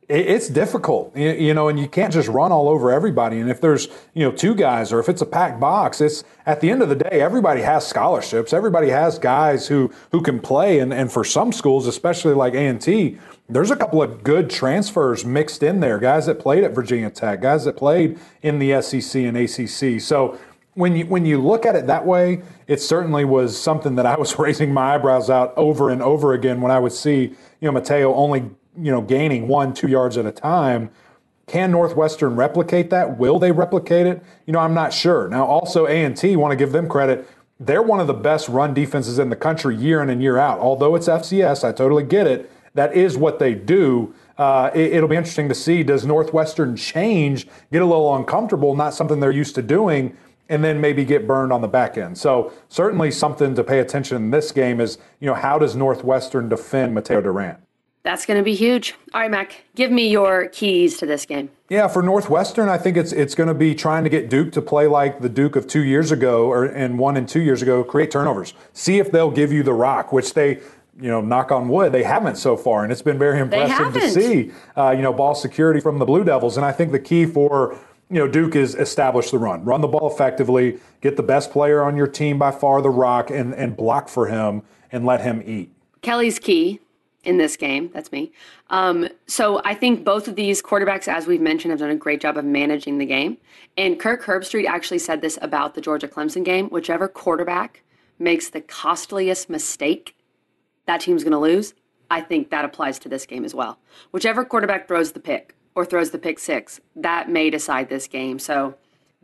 [0.09, 3.39] it's difficult, you know, and you can't just run all over everybody.
[3.39, 6.61] And if there's, you know, two guys or if it's a packed box, it's at
[6.61, 8.53] the end of the day, everybody has scholarships.
[8.53, 10.81] Everybody has guys who who can play.
[10.81, 13.17] And, and for some schools, especially like A&T,
[13.49, 15.99] there's a couple of good transfers mixed in there.
[15.99, 20.01] Guys that played at Virginia Tech, guys that played in the SEC and ACC.
[20.01, 20.39] So
[20.75, 24.17] when you when you look at it that way, it certainly was something that I
[24.19, 27.73] was raising my eyebrows out over and over again when I would see, you know,
[27.73, 30.91] Mateo only you know, gaining one, two yards at a time.
[31.47, 33.19] Can Northwestern replicate that?
[33.19, 34.23] Will they replicate it?
[34.47, 35.29] You know, I'm not sure.
[35.29, 37.29] Now, also A&T, want to give them credit.
[37.61, 40.59] They're one of the best run defenses in the country year in and year out.
[40.61, 42.51] Although it's FCS, I totally get it.
[42.75, 44.15] That is what they do.
[44.39, 48.95] Uh, it, will be interesting to see does Northwestern change, get a little uncomfortable, not
[48.95, 50.17] something they're used to doing,
[50.49, 52.17] and then maybe get burned on the back end.
[52.17, 56.49] So certainly something to pay attention in this game is, you know, how does Northwestern
[56.49, 57.59] defend Mateo Durant?
[58.05, 58.95] That's going to be huge.
[59.15, 61.51] All right, Mac, give me your keys to this game.
[61.69, 64.63] Yeah, for Northwestern, I think it's it's going to be trying to get Duke to
[64.63, 67.85] play like the Duke of two years ago, or and one and two years ago,
[67.85, 68.55] create turnovers.
[68.73, 70.61] See if they'll give you the rock, which they
[71.01, 74.11] you know, knock on wood, they haven't so far, and it's been very impressive to
[74.11, 76.59] see, uh, you know, ball security from the Blue Devils.
[76.59, 77.79] And I think the key for
[78.11, 81.83] you know Duke is establish the run, run the ball effectively, get the best player
[81.83, 85.43] on your team by far, the rock, and and block for him and let him
[85.47, 85.73] eat.
[86.03, 86.81] Kelly's key
[87.25, 87.91] in this game.
[87.93, 88.33] That's me.
[88.71, 92.21] Um, so I think both of these quarterbacks, as we've mentioned, have done a great
[92.21, 93.39] job of managing the game.
[93.77, 97.83] And Kirk Herbstreit actually said this about the Georgia Clemson game whichever quarterback
[98.19, 100.17] makes the costliest mistake,
[100.87, 101.75] that team's going to lose.
[102.11, 103.79] I think that applies to this game as well.
[104.11, 108.39] Whichever quarterback throws the pick or throws the pick six, that may decide this game.
[108.39, 108.75] So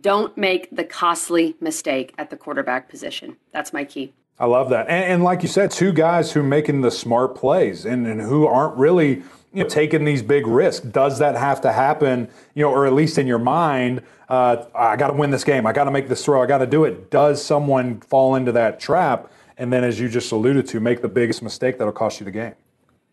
[0.01, 3.37] don't make the costly mistake at the quarterback position.
[3.53, 4.15] That's my key.
[4.40, 4.88] I love that.
[4.88, 8.20] And, and, like you said, two guys who are making the smart plays and, and
[8.20, 9.22] who aren't really
[9.53, 10.87] you know, taking these big risks.
[10.87, 14.96] Does that have to happen, you know, or at least in your mind, uh, I
[14.96, 15.66] got to win this game.
[15.66, 16.42] I got to make this throw.
[16.42, 17.11] I got to do it.
[17.11, 19.31] Does someone fall into that trap?
[19.57, 22.31] And then, as you just alluded to, make the biggest mistake that'll cost you the
[22.31, 22.55] game.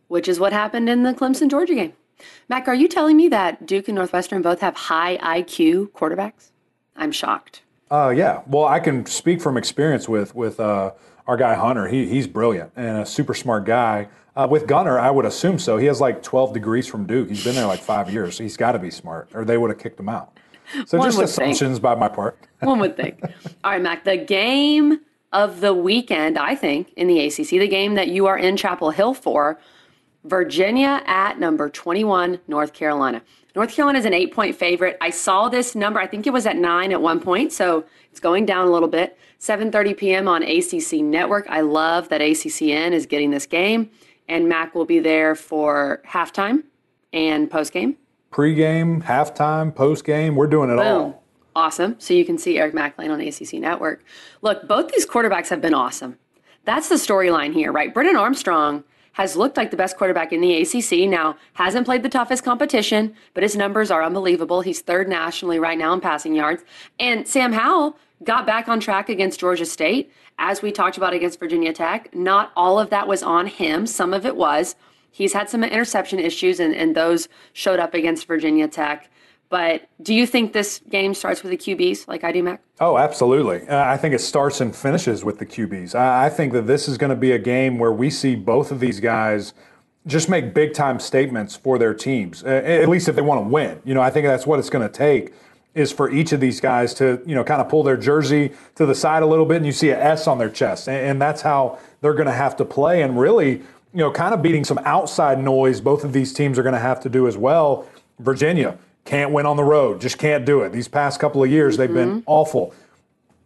[0.10, 1.94] Which is what happened in the Clemson Georgia game.
[2.50, 6.52] Mac, are you telling me that Duke and Northwestern both have high IQ quarterbacks?
[6.96, 7.62] I'm shocked.
[7.90, 8.42] Uh, yeah.
[8.46, 10.92] Well, I can speak from experience with with uh,
[11.28, 14.08] our guy Hunter, he, he's brilliant and a super smart guy.
[14.36, 15.78] Uh, with Gunnar, I would assume so.
[15.78, 17.30] He has like 12 degrees from Duke.
[17.30, 18.36] He's been there like five years.
[18.36, 20.38] So he's got to be smart, or they would have kicked him out.
[20.86, 21.82] So One just assumptions think.
[21.82, 22.38] by my part.
[22.60, 23.22] One would think.
[23.64, 24.04] All right, Mac.
[24.04, 25.00] The game
[25.32, 28.90] of the weekend, I think, in the ACC, the game that you are in Chapel
[28.90, 29.60] Hill for,
[30.26, 33.22] Virginia at number 21, North Carolina.
[33.56, 34.98] North Carolina is an eight point favorite.
[35.00, 38.20] I saw this number, I think it was at nine at one point, so it's
[38.20, 39.18] going down a little bit.
[39.40, 40.28] 7:30 p.m.
[40.28, 41.46] on ACC Network.
[41.50, 43.90] I love that ACCN is getting this game,
[44.28, 46.64] and Mac will be there for halftime
[47.14, 47.96] and postgame.
[48.32, 50.86] Pre-game, halftime, postgame, we're doing it Boom.
[50.86, 51.24] all.
[51.56, 51.96] Awesome.
[52.00, 54.04] So you can see Eric playing on ACC network.
[54.42, 56.20] Look, both these quarterbacks have been awesome.
[56.66, 57.94] That's the storyline here, right?
[57.94, 58.84] Brennan Armstrong
[59.16, 61.10] has looked like the best quarterback in the ACC.
[61.10, 64.60] Now, hasn't played the toughest competition, but his numbers are unbelievable.
[64.60, 66.66] He's third nationally right now in passing yards.
[67.00, 71.40] And Sam Howell got back on track against Georgia State, as we talked about against
[71.40, 72.14] Virginia Tech.
[72.14, 74.76] Not all of that was on him, some of it was.
[75.12, 79.10] He's had some interception issues, and, and those showed up against Virginia Tech.
[79.50, 82.62] But do you think this game starts with the QBs like I do, Mac?
[82.80, 83.68] Oh, absolutely.
[83.68, 85.96] Uh, I think it starts and finishes with the QBs.
[85.96, 88.72] I, I think that this is going to be a game where we see both
[88.72, 89.54] of these guys
[90.08, 93.50] just make big time statements for their teams, uh, at least if they want to
[93.50, 93.82] win.
[93.86, 95.34] You know, I think that's what it's going to take
[95.74, 98.86] is for each of these guys to, you know, kind of pull their jersey to
[98.86, 100.88] the side a little bit and you see an S on their chest.
[100.88, 103.02] And, and that's how they're going to have to play.
[103.02, 103.62] And really,
[103.94, 106.80] you know, kind of beating some outside noise, both of these teams are going to
[106.80, 107.88] have to do as well.
[108.20, 110.72] Virginia, can't win on the road, just can't do it.
[110.72, 112.16] These past couple of years, they've mm-hmm.
[112.16, 112.74] been awful.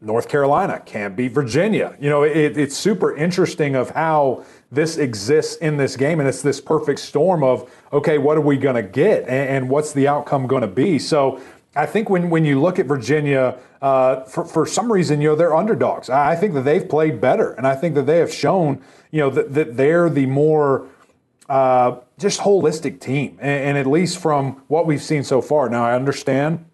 [0.02, 1.98] North Carolina can't beat Virginia.
[2.00, 6.42] You know, it, it's super interesting of how this exists in this game, and it's
[6.42, 10.08] this perfect storm of okay, what are we going to get, and, and, what's the
[10.08, 11.00] outcome going to be?
[11.00, 11.40] So.
[11.76, 15.36] I think when, when you look at Virginia, uh, for, for some reason, you know,
[15.36, 16.10] they're underdogs.
[16.10, 19.30] I think that they've played better, and I think that they have shown, you know,
[19.30, 20.88] that, that they're the more
[21.48, 23.38] uh, just holistic team.
[23.42, 25.70] And, and, at least from what we've seen so far.
[25.70, 26.66] Now, I understand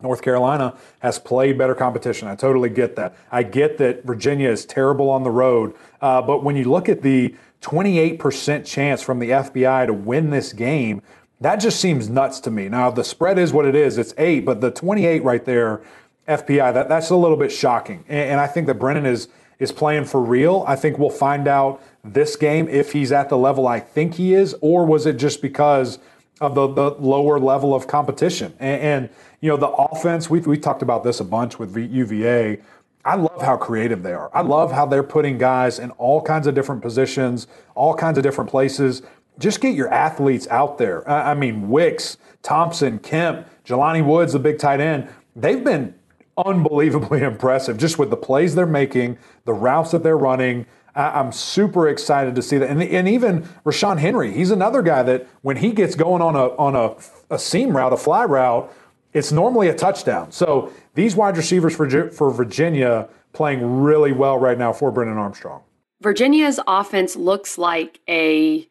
[0.00, 2.28] North Carolina has played better competition.
[2.28, 3.16] I totally get that.
[3.30, 5.74] I get that Virginia is terrible on the road.
[6.00, 10.52] Uh, but when you look at the 28% chance from the FPI to win this
[10.52, 11.02] game,
[11.40, 12.68] that just seems nuts to me.
[12.68, 13.98] Now, the spread is what it is.
[13.98, 15.82] It's eight, but the 28 right there,
[16.28, 18.04] FPI, that, that's a little bit shocking.
[18.08, 19.28] And, and I think that Brennan is
[19.62, 20.64] is playing for real.
[20.66, 24.34] I think we'll find out this game if he's at the level I think he
[24.34, 26.00] is, or was it just because
[26.40, 28.54] of the, the lower level of competition?
[28.58, 29.08] And, and
[29.40, 32.58] you know, the offense, we we talked about this a bunch with UVA.
[33.04, 34.30] I love how creative they are.
[34.34, 37.46] I love how they're putting guys in all kinds of different positions,
[37.76, 39.02] all kinds of different places.
[39.38, 41.08] Just get your athletes out there.
[41.08, 45.94] I mean, Wicks, Thompson, Kemp, Jelani Woods, the big tight end, they've been
[46.36, 50.66] unbelievably impressive just with the plays they're making, the routes that they're running.
[50.94, 52.68] I'm super excited to see that.
[52.68, 56.48] And, and even Rashawn Henry, he's another guy that when he gets going on a,
[56.56, 56.96] on a,
[57.34, 58.70] a seam route, a fly route,
[59.14, 60.32] it's normally a touchdown.
[60.32, 65.62] So these wide receivers for, for Virginia playing really well right now for Brennan Armstrong.
[66.02, 68.68] Virginia's offense looks like a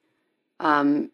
[0.60, 1.10] um,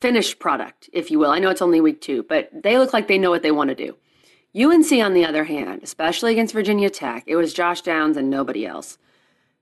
[0.00, 1.30] finished product, if you will.
[1.30, 3.68] I know it's only week two, but they look like they know what they want
[3.68, 3.96] to do.
[4.56, 8.64] UNC, on the other hand, especially against Virginia Tech, it was Josh Downs and nobody
[8.64, 8.98] else.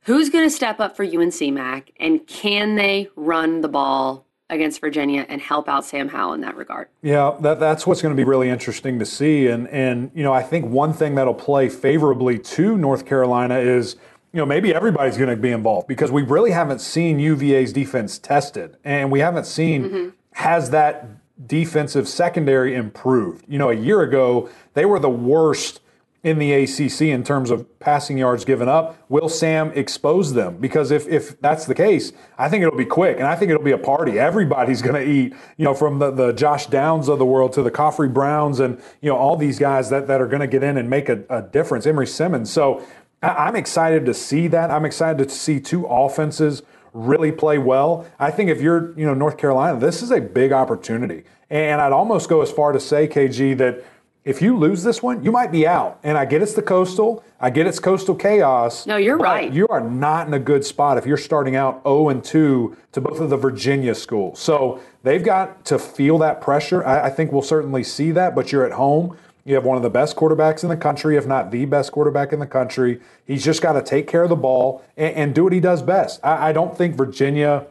[0.03, 4.81] Who's going to step up for UNC Mac, and can they run the ball against
[4.81, 6.89] Virginia and help out Sam Howell in that regard?
[7.03, 9.47] Yeah, that, that's what's going to be really interesting to see.
[9.47, 13.97] And and you know, I think one thing that'll play favorably to North Carolina is
[14.33, 18.19] you know, maybe everybody's going to be involved because we really haven't seen UVA's defense
[18.19, 20.09] tested, and we haven't seen mm-hmm.
[20.33, 21.07] has that
[21.47, 23.45] defensive secondary improved.
[23.49, 25.81] You know, a year ago, they were the worst
[26.23, 28.97] in the ACC in terms of passing yards given up.
[29.09, 30.59] Will Sam expose them?
[30.59, 33.63] Because if, if that's the case, I think it'll be quick and I think it'll
[33.63, 34.21] be a party.
[34.21, 37.63] Everybody's going to eat, you know, from the, the Josh Downs of the world to
[37.63, 40.63] the Khafre Browns and, you know, all these guys that, that are going to get
[40.63, 41.87] in and make a, a difference.
[41.87, 42.53] Emery Simmons.
[42.53, 42.85] So
[43.21, 44.71] I, I'm excited to see that.
[44.71, 48.07] I'm excited to see two offenses really play well.
[48.19, 51.25] I think if you're, you know, North Carolina, this is a big opportunity.
[51.51, 53.85] And I'd almost go as far to say, KG, that
[54.25, 55.99] if you lose this one, you might be out.
[56.05, 57.25] And I get it's the coastal.
[57.41, 58.87] I get it's coastal chaos.
[58.87, 59.53] No, you're right.
[59.53, 63.01] You are not in a good spot if you're starting out 0 and 2 to
[63.01, 64.39] both of the Virginia schools.
[64.39, 66.87] So they've got to feel that pressure.
[66.87, 69.17] I, I think we'll certainly see that, but you're at home.
[69.45, 72.33] You have one of the best quarterbacks in the country, if not the best quarterback
[72.33, 73.01] in the country.
[73.25, 75.83] He's just got to take care of the ball and, and do what he does
[75.83, 76.21] best.
[76.23, 77.67] I, I, don't think Virginia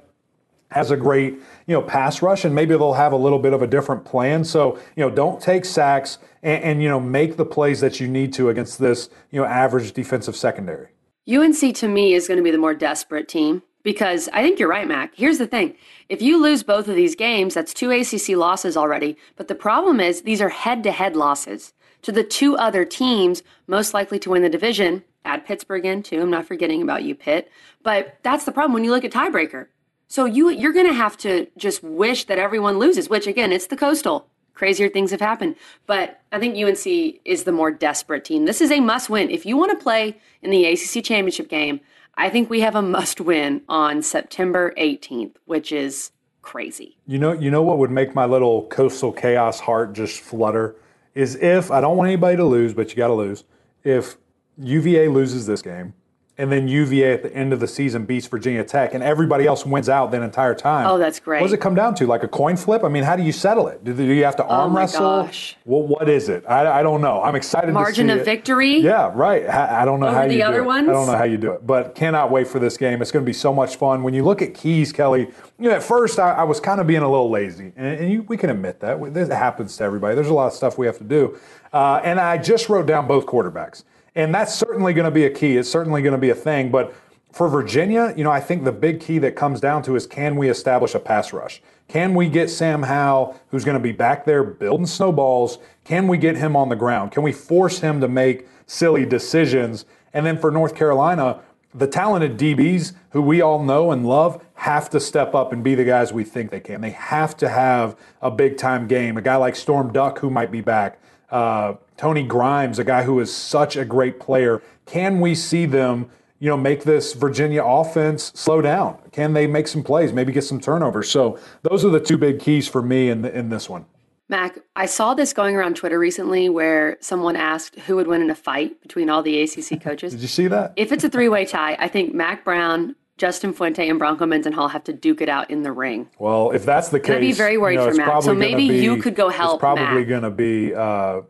[0.72, 1.34] has a great,
[1.68, 4.44] you know, pass rush, and maybe they'll have a little bit of a different plan.
[4.44, 8.08] So, you know, don't take sacks and, and you know make the plays that you
[8.08, 10.90] need to against this, you know, average defensive secondary.
[11.32, 14.70] UNC to me is going to be the more desperate team because I think you're
[14.70, 15.14] right, Mac.
[15.16, 15.76] Here's the thing
[16.10, 19.18] if you lose both of these games, that's two ACC losses already.
[19.36, 23.44] But the problem is, these are head to head losses to the two other teams
[23.68, 25.04] most likely to win the division.
[25.24, 26.22] Add Pittsburgh in too.
[26.22, 27.52] I'm not forgetting about you, Pitt.
[27.84, 29.68] But that's the problem when you look at tiebreaker.
[30.08, 33.10] So you you're going to have to just wish that everyone loses.
[33.10, 34.28] Which again, it's the coastal.
[34.54, 35.56] Crazier things have happened.
[35.86, 36.86] But I think UNC
[37.24, 38.46] is the more desperate team.
[38.46, 39.30] This is a must win.
[39.30, 41.80] If you want to play in the ACC championship game,
[42.16, 46.98] I think we have a must win on September 18th, which is crazy.
[47.08, 50.76] You know, you know what would make my little coastal chaos heart just flutter
[51.14, 53.44] is if I don't want anybody to lose, but you got to lose.
[53.84, 54.18] If
[54.58, 55.94] UVA loses this game,
[56.42, 59.66] and then UVA at the end of the season beats Virginia Tech, and everybody else
[59.66, 60.88] wins out that entire time.
[60.88, 61.40] Oh, that's great.
[61.40, 62.08] What does it come down to?
[62.08, 62.84] Like a coin flip?
[62.84, 63.84] I mean, how do you settle it?
[63.84, 65.02] Do, do you have to arm Oh my wrestle?
[65.02, 65.56] gosh.
[65.66, 66.44] Well, what is it?
[66.50, 67.22] I, I don't know.
[67.22, 68.26] I'm excited Margin to see of it.
[68.26, 68.78] victory?
[68.80, 69.48] Yeah, right.
[69.48, 70.88] I, I don't know Over how the you other do ones?
[70.88, 70.92] it.
[70.92, 73.02] I don't know how you do it, but cannot wait for this game.
[73.02, 74.02] It's going to be so much fun.
[74.02, 75.28] When you look at keys, Kelly,
[75.60, 78.12] you know, at first I, I was kind of being a little lazy, and, and
[78.12, 79.14] you, we can admit that.
[79.14, 80.16] This happens to everybody.
[80.16, 81.38] There's a lot of stuff we have to do,
[81.72, 83.84] uh, and I just wrote down both quarterbacks,
[84.16, 85.58] and that's certainly going to be a key.
[85.58, 86.94] It's certainly going to be a thing, but.
[87.34, 90.36] For Virginia, you know, I think the big key that comes down to is can
[90.36, 91.62] we establish a pass rush?
[91.92, 95.58] Can we get Sam Howell, who's going to be back there building snowballs?
[95.84, 97.12] Can we get him on the ground?
[97.12, 99.86] Can we force him to make silly decisions?
[100.14, 101.42] And then for North Carolina,
[101.74, 105.76] the talented DBs who we all know and love have to step up and be
[105.76, 106.82] the guys we think they can.
[106.82, 109.18] They have to have a big time game.
[109.18, 113.20] A guy like Storm Duck, who might be back, uh, Tony Grimes, a guy who
[113.20, 114.64] is such a great player.
[114.88, 116.10] Can we see them?
[116.40, 118.98] you know, make this Virginia offense slow down?
[119.12, 121.08] Can they make some plays, maybe get some turnovers?
[121.12, 123.86] So those are the two big keys for me in, the, in this one.
[124.28, 128.32] Mac, I saw this going around Twitter recently where someone asked who would win in
[128.32, 130.14] a fight between all the ACC coaches.
[130.14, 130.74] Did you see that?
[130.78, 134.70] If it's a three way tie, I think Mack Brown, Justin Fuente, and Bronco Mendenhall
[134.70, 136.10] have to duke it out in the ring.
[136.18, 138.24] Well, if that's the case, I'd be very worried you know, for Mac.
[138.24, 141.22] So maybe be- you could go help It's probably going to be, uh,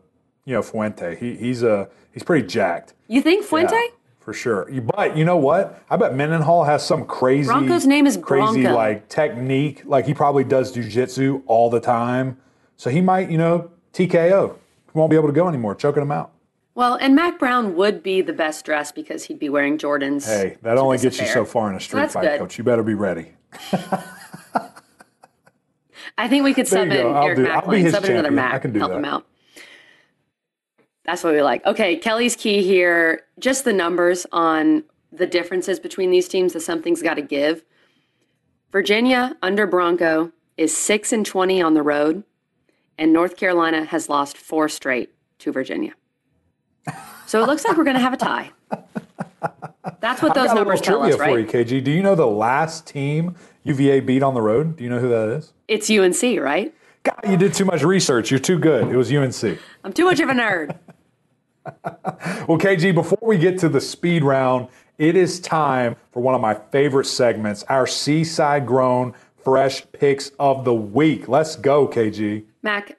[0.44, 1.16] you know, Fuente.
[1.16, 2.94] He, he's a he's pretty jacked.
[3.08, 3.74] You think Fuente?
[3.74, 3.88] Yeah,
[4.20, 4.68] for sure.
[4.96, 5.82] But you know what?
[5.90, 8.74] I bet Mendenhall has some crazy Bronco's name is crazy Bronco.
[8.74, 9.82] like technique.
[9.84, 12.38] Like he probably does jujitsu all the time.
[12.76, 14.54] So he might, you know, TKO.
[14.56, 16.32] He won't be able to go anymore, choking him out.
[16.74, 20.24] Well, and Mack Brown would be the best dressed because he'd be wearing Jordans.
[20.24, 22.40] Hey, that only gets you so far in a street that's fight, good.
[22.40, 22.56] coach.
[22.56, 23.32] You better be ready.
[26.18, 27.06] I think we could sub in.
[27.06, 28.30] I'll Eric do- I'll be Macklin, his sub in another.
[28.30, 28.98] Mac, I can do help that.
[28.98, 29.26] him out.
[31.12, 31.62] That's what we like.
[31.66, 33.24] Okay, Kelly's key here.
[33.38, 36.54] Just the numbers on the differences between these teams.
[36.54, 37.66] That something's got to give.
[38.70, 42.24] Virginia under Bronco is six and twenty on the road,
[42.96, 45.92] and North Carolina has lost four straight to Virginia.
[47.26, 48.50] So it looks like we're going to have a tie.
[50.00, 51.46] That's what those numbers tell us, right?
[51.46, 51.84] for you, KG.
[51.84, 54.78] Do you know the last team UVA beat on the road?
[54.78, 55.52] Do you know who that is?
[55.68, 56.74] It's UNC, right?
[57.02, 58.30] God, you did too much research.
[58.30, 58.88] You're too good.
[58.88, 59.58] It was UNC.
[59.84, 60.78] I'm too much of a nerd.
[62.48, 66.40] Well, KG, before we get to the speed round, it is time for one of
[66.40, 71.28] my favorite segments, our Seaside Grown Fresh Picks of the Week.
[71.28, 72.44] Let's go, KG.
[72.62, 72.98] Mac,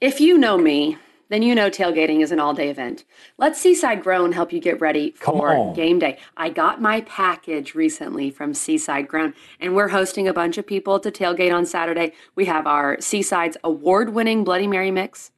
[0.00, 0.98] if you know me,
[1.30, 3.04] then you know tailgating is an all day event.
[3.38, 6.18] Let Seaside Grown help you get ready for game day.
[6.36, 10.98] I got my package recently from Seaside Grown, and we're hosting a bunch of people
[11.00, 12.12] to tailgate on Saturday.
[12.34, 15.30] We have our Seaside's award winning Bloody Mary mix.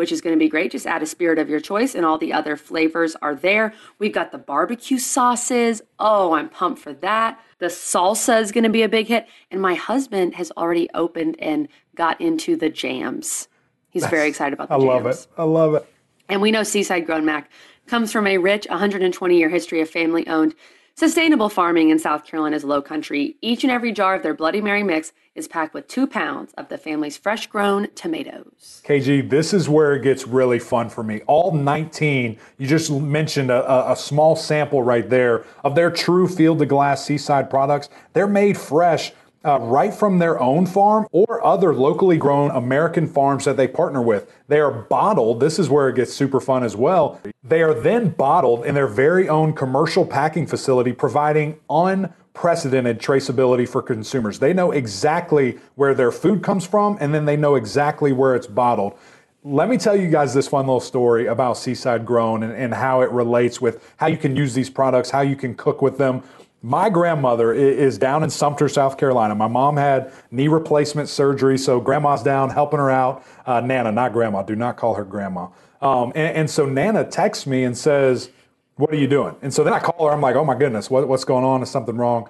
[0.00, 0.72] Which is going to be great.
[0.72, 3.74] Just add a spirit of your choice, and all the other flavors are there.
[3.98, 5.82] We've got the barbecue sauces.
[5.98, 7.38] Oh, I'm pumped for that.
[7.58, 9.26] The salsa is going to be a big hit.
[9.50, 13.48] And my husband has already opened and got into the jams.
[13.90, 14.88] He's very excited about the I jams.
[14.88, 15.26] love it.
[15.36, 15.86] I love it.
[16.30, 17.50] And we know Seaside Grown Mac
[17.86, 20.54] comes from a rich 120 year history of family owned,
[21.00, 23.34] sustainable farming in South Carolina's low country.
[23.40, 26.68] Each and every jar of their Bloody Mary mix is packed with two pounds of
[26.68, 28.82] the family's fresh grown tomatoes.
[28.86, 31.22] KG, this is where it gets really fun for me.
[31.26, 36.58] All 19, you just mentioned a, a, small sample right there of their true field
[36.58, 37.88] to glass seaside products.
[38.12, 39.12] They're made fresh.
[39.42, 44.02] Uh, right from their own farm or other locally grown American farms that they partner
[44.02, 44.30] with.
[44.48, 45.40] They are bottled.
[45.40, 47.18] This is where it gets super fun as well.
[47.42, 53.80] They are then bottled in their very own commercial packing facility, providing unprecedented traceability for
[53.80, 54.40] consumers.
[54.40, 58.46] They know exactly where their food comes from and then they know exactly where it's
[58.46, 58.98] bottled.
[59.42, 63.00] Let me tell you guys this fun little story about Seaside Grown and, and how
[63.00, 66.22] it relates with how you can use these products, how you can cook with them.
[66.62, 69.34] My grandmother is down in Sumter, South Carolina.
[69.34, 73.24] My mom had knee replacement surgery, so grandma's down helping her out.
[73.46, 74.42] Uh, Nana, not grandma.
[74.42, 75.48] Do not call her grandma.
[75.80, 78.30] Um, and, and so Nana texts me and says,
[78.76, 79.36] What are you doing?
[79.40, 80.12] And so then I call her.
[80.12, 81.62] I'm like, Oh my goodness, what, what's going on?
[81.62, 82.28] Is something wrong?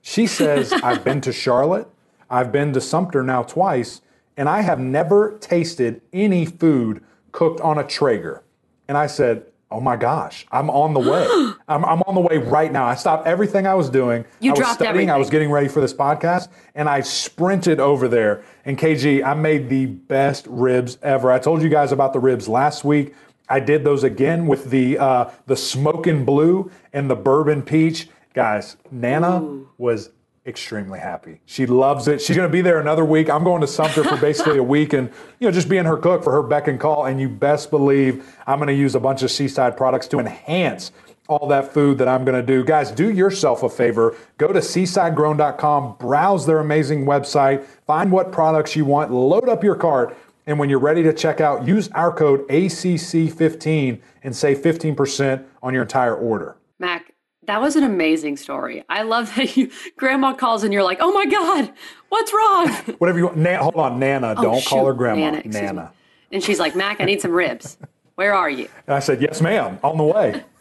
[0.00, 1.86] She says, I've been to Charlotte,
[2.30, 4.00] I've been to Sumter now twice,
[4.38, 8.42] and I have never tasted any food cooked on a Traeger.
[8.88, 11.26] And I said, Oh my gosh, I'm on the way.
[11.68, 12.84] I'm, I'm on the way right now.
[12.84, 14.24] I stopped everything I was doing.
[14.38, 17.80] You I was dropped studying, I was getting ready for this podcast, and I sprinted
[17.80, 18.44] over there.
[18.64, 21.32] And KG, I made the best ribs ever.
[21.32, 23.14] I told you guys about the ribs last week.
[23.48, 28.08] I did those again with the uh, the smoking blue and the bourbon peach.
[28.34, 30.10] Guys, Nana was
[30.46, 31.40] extremely happy.
[31.44, 32.20] She loves it.
[32.20, 33.28] She's going to be there another week.
[33.28, 36.22] I'm going to Sumter for basically a week and, you know, just being her cook
[36.22, 37.06] for her beck and call.
[37.06, 40.92] And you best believe I'm going to use a bunch of Seaside products to enhance
[41.28, 42.64] all that food that I'm going to do.
[42.64, 44.16] Guys, do yourself a favor.
[44.38, 49.74] Go to seasidegrown.com, browse their amazing website, find what products you want, load up your
[49.74, 50.16] cart.
[50.46, 55.74] And when you're ready to check out, use our code ACC15 and save 15% on
[55.74, 56.56] your entire order.
[56.78, 57.12] Mac,
[57.46, 58.84] that was an amazing story.
[58.88, 61.72] I love that you grandma calls and you're like, "Oh my god,
[62.08, 62.68] what's wrong?"
[62.98, 63.38] Whatever you want.
[63.38, 64.34] Na- hold on, Nana.
[64.36, 65.30] Oh, Don't shoot, call her grandma.
[65.30, 65.42] Nana.
[65.46, 65.92] Nana.
[66.32, 67.78] And she's like, "Mac, I need some ribs.
[68.16, 69.78] Where are you?" And I said, "Yes, ma'am.
[69.82, 70.42] On the way."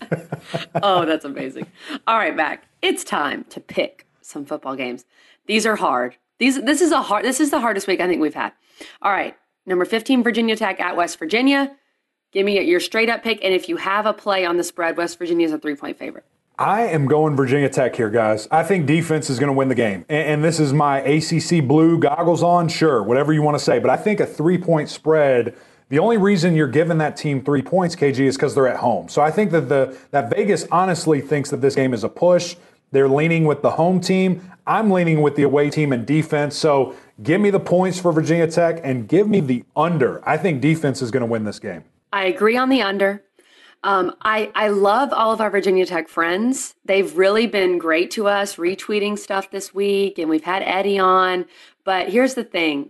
[0.83, 1.65] Oh, that's amazing.
[2.05, 5.03] All right, Mac, it's time to pick some football games.
[5.47, 6.17] These are hard.
[6.37, 8.51] These this is a hard this is the hardest week I think we've had.
[9.01, 9.35] All right.
[9.65, 11.75] Number 15 Virginia Tech at West Virginia.
[12.31, 14.97] Give me your straight up pick and if you have a play on the spread,
[14.97, 16.25] West Virginia is a 3-point favorite.
[16.57, 18.47] I am going Virginia Tech here, guys.
[18.49, 20.05] I think defense is going to win the game.
[20.07, 23.79] And, and this is my ACC blue goggles on, sure, whatever you want to say.
[23.79, 25.55] But I think a three point spread,
[25.89, 29.09] the only reason you're giving that team three points, KG, is because they're at home.
[29.09, 32.55] So I think that, the, that Vegas honestly thinks that this game is a push.
[32.91, 34.49] They're leaning with the home team.
[34.65, 36.55] I'm leaning with the away team and defense.
[36.55, 40.27] So give me the points for Virginia Tech and give me the under.
[40.27, 41.83] I think defense is going to win this game.
[42.13, 43.25] I agree on the under.
[43.85, 46.73] Um, I, I love all of our Virginia Tech friends.
[46.85, 51.45] They've really been great to us, retweeting stuff this week, and we've had Eddie on.
[51.83, 52.89] But here's the thing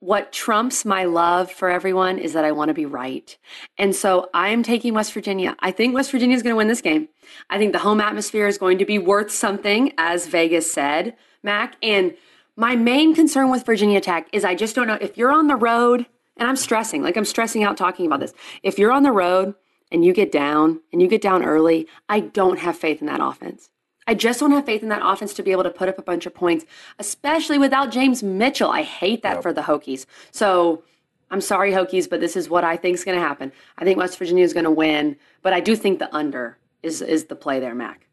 [0.00, 3.38] what trumps my love for everyone is that I want to be right.
[3.78, 5.56] And so I'm taking West Virginia.
[5.60, 7.08] I think West Virginia is going to win this game.
[7.48, 11.76] I think the home atmosphere is going to be worth something, as Vegas said, Mac.
[11.82, 12.14] And
[12.54, 15.56] my main concern with Virginia Tech is I just don't know if you're on the
[15.56, 16.04] road,
[16.36, 18.34] and I'm stressing, like I'm stressing out talking about this.
[18.62, 19.54] If you're on the road
[19.92, 23.20] and you get down and you get down early, I don't have faith in that
[23.22, 23.68] offense.
[24.06, 26.02] I just don't have faith in that offense to be able to put up a
[26.02, 26.64] bunch of points,
[26.98, 28.70] especially without James Mitchell.
[28.70, 29.42] I hate that Yep.
[29.42, 30.06] for the Hokies.
[30.32, 30.82] So
[31.30, 33.52] I'm sorry, Hokies, but this is what I think is going to happen.
[33.78, 37.00] I think West Virginia is going to win, but I do think the under is
[37.00, 38.06] is the play there, Mac.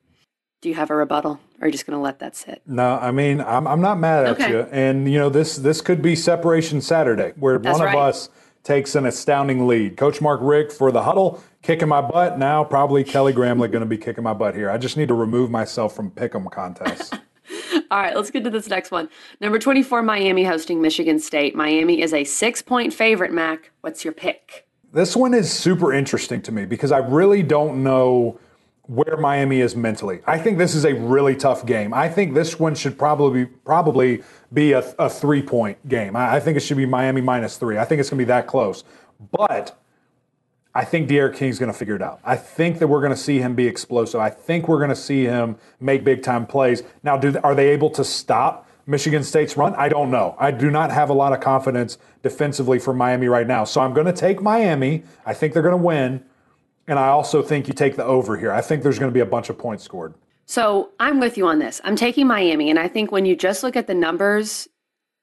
[0.61, 2.61] Do you have a rebuttal, or are you just going to let that sit?
[2.67, 4.51] No, I mean I'm, I'm not mad at Okay.
[4.51, 7.95] you, and you know this this could be separation Saturday where That's one right.
[7.95, 8.30] of us
[8.64, 9.97] takes an astounding lead.
[9.97, 12.38] Coach Mark Richt for the huddle kicking my butt.
[12.38, 14.70] Now probably Kelly Gramlich going to be kicking my butt here.
[14.70, 17.12] I just need to remove myself from pick'em contests.
[17.91, 19.10] All right, let's get to this next one.
[19.41, 21.55] Number 24, Miami hosting Michigan State.
[21.55, 23.72] Miami is a six point favorite, Mac.
[23.82, 24.68] What's your pick?
[24.91, 28.39] This one is super interesting to me because I really don't know
[28.89, 30.19] where Miami is mentally.
[30.25, 31.93] I think this is a really tough game.
[31.93, 36.15] I think this one should probably probably be a, a three point game.
[36.15, 37.77] I, I think it should be Miami minus three.
[37.77, 38.83] I think it's going to be that close.
[39.31, 39.79] But
[40.73, 42.19] I think D'Eriq King's going to figure it out.
[42.23, 44.19] I think that we're going to see him be explosive.
[44.21, 46.81] I think we're going to see him make big time plays.
[47.03, 49.75] Now, do are they able to stop Michigan State's run?
[49.75, 50.35] I don't know.
[50.39, 53.65] I do not have a lot of confidence defensively for Miami right now.
[53.65, 55.03] So I'm going to take Miami.
[55.27, 56.23] I think they're going to win.
[56.89, 58.51] And I also think you take the over here.
[58.51, 60.15] I think there's going to be a bunch of points scored.
[60.47, 61.79] So I'm with you on this.
[61.83, 64.67] I'm taking Miami, and I think when you just look at the numbers,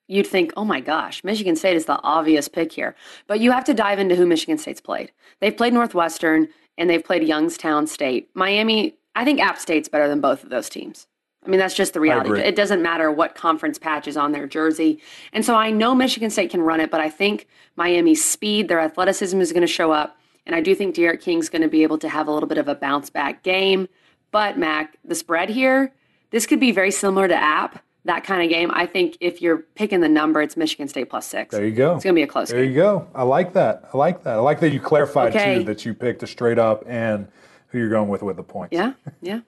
[0.06, 2.94] you'd think, oh my gosh, Michigan State is the obvious pick here.
[3.26, 5.10] But you have to dive into who Michigan State's played.
[5.40, 6.46] They've played Northwestern
[6.78, 8.30] and they've played Youngstown State.
[8.34, 11.08] Miami, I think App State's better than both of those teams.
[11.44, 12.40] I mean, that's just the reality.
[12.40, 15.00] It doesn't matter what conference patch is on their jersey.
[15.32, 18.80] And so I know Michigan State can run it, but I think Miami's speed, their
[18.80, 20.16] athleticism is going to show up.
[20.46, 22.58] And I do think D'Eriq King's going to be able to have a little bit
[22.58, 23.88] of a bounce back game.
[24.30, 25.92] But Mac, the spread here,
[26.30, 28.70] this could be very similar to App, that kind of game.
[28.72, 31.54] I think if you're picking the number, it's Michigan State plus six.
[31.54, 31.94] There you go.
[31.96, 32.70] It's going to be a close There game.
[32.70, 33.08] you go.
[33.14, 33.88] I like that.
[33.92, 34.34] I like that.
[34.34, 35.56] I like that you clarified Okay.
[35.58, 37.26] too that you picked a straight up and
[37.68, 38.72] who you're going with with the points.
[38.72, 38.92] Yeah,
[39.22, 39.40] yeah.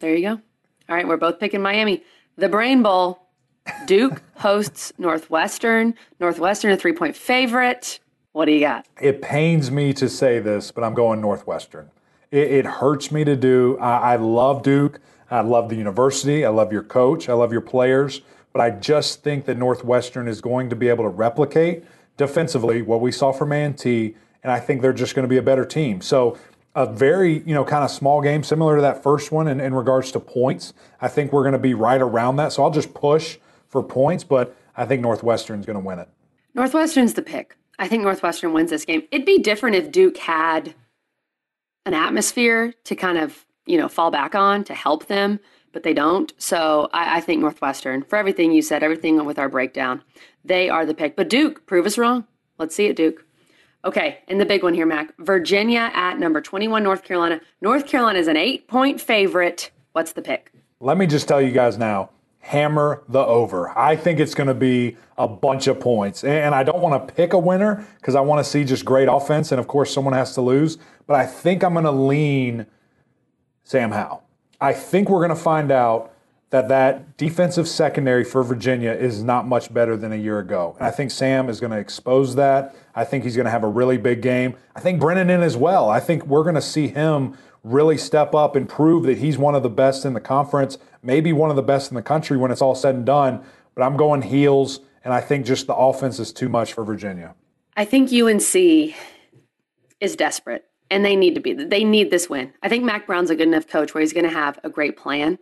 [0.00, 0.40] There you go.
[0.88, 2.02] All right, we're both picking Miami.
[2.36, 3.28] The Brain Bowl.
[3.86, 5.94] Duke hosts Northwestern.
[6.18, 7.99] Northwestern, a three point favorite.
[8.32, 8.86] What do you got?
[9.00, 11.90] It pains me to say this, but I'm going Northwestern.
[12.30, 13.76] It, it hurts me to do.
[13.78, 15.00] I, I love Duke.
[15.30, 16.44] I love the university.
[16.44, 17.28] I love your coach.
[17.28, 18.20] I love your players.
[18.52, 21.84] But I just think that Northwestern is going to be able to replicate
[22.16, 25.42] defensively what we saw from A&T, and I think they're just going to be a
[25.42, 26.00] better team.
[26.00, 26.36] So
[26.74, 29.74] a very, you know, kind of small game, similar to that first one in, in
[29.74, 30.72] regards to points.
[31.00, 32.52] I think we're going to be right around that.
[32.52, 36.08] So I'll just push for points, but I think Northwestern's going to win it.
[36.54, 37.56] Northwestern's the pick.
[37.80, 39.02] I think Northwestern wins this game.
[39.10, 40.74] It'd be different if Duke had
[41.86, 45.40] an atmosphere to kind of, you know, fall back on to help them,
[45.72, 46.30] but they don't.
[46.36, 50.02] So I, I think Northwestern, for everything you said, everything with our breakdown,
[50.44, 51.16] they are the pick.
[51.16, 52.26] But Duke, prove us wrong.
[52.58, 53.24] Let's see it, Duke.
[53.82, 55.14] Okay, and the big one here, Mac.
[55.18, 57.40] Virginia at number 21, North Carolina.
[57.62, 59.70] North Carolina is an eight point favorite.
[59.92, 60.52] What's the pick?
[60.80, 62.10] Let me just tell you guys now
[62.40, 63.76] hammer the over.
[63.78, 66.24] I think it's going to be a bunch of points.
[66.24, 69.08] And I don't want to pick a winner because I want to see just great
[69.08, 69.52] offense.
[69.52, 70.78] And of course, someone has to lose.
[71.06, 72.66] But I think I'm going to lean
[73.62, 74.24] Sam Howell.
[74.60, 76.12] I think we're going to find out
[76.50, 80.74] that that defensive secondary for Virginia is not much better than a year ago.
[80.78, 82.74] And I think Sam is going to expose that.
[82.94, 84.56] I think he's going to have a really big game.
[84.74, 85.88] I think Brennan in as well.
[85.88, 89.54] I think we're going to see him really step up and prove that he's one
[89.54, 92.50] of the best in the conference, maybe one of the best in the country when
[92.50, 93.44] it's all said and done.
[93.74, 97.34] But I'm going heels, and I think just the offense is too much for Virginia.
[97.76, 98.94] I think UNC
[100.00, 101.52] is desperate, and they need to be.
[101.52, 102.52] They need this win.
[102.62, 104.96] I think Mack Brown's a good enough coach where he's going to have a great
[104.96, 105.38] plan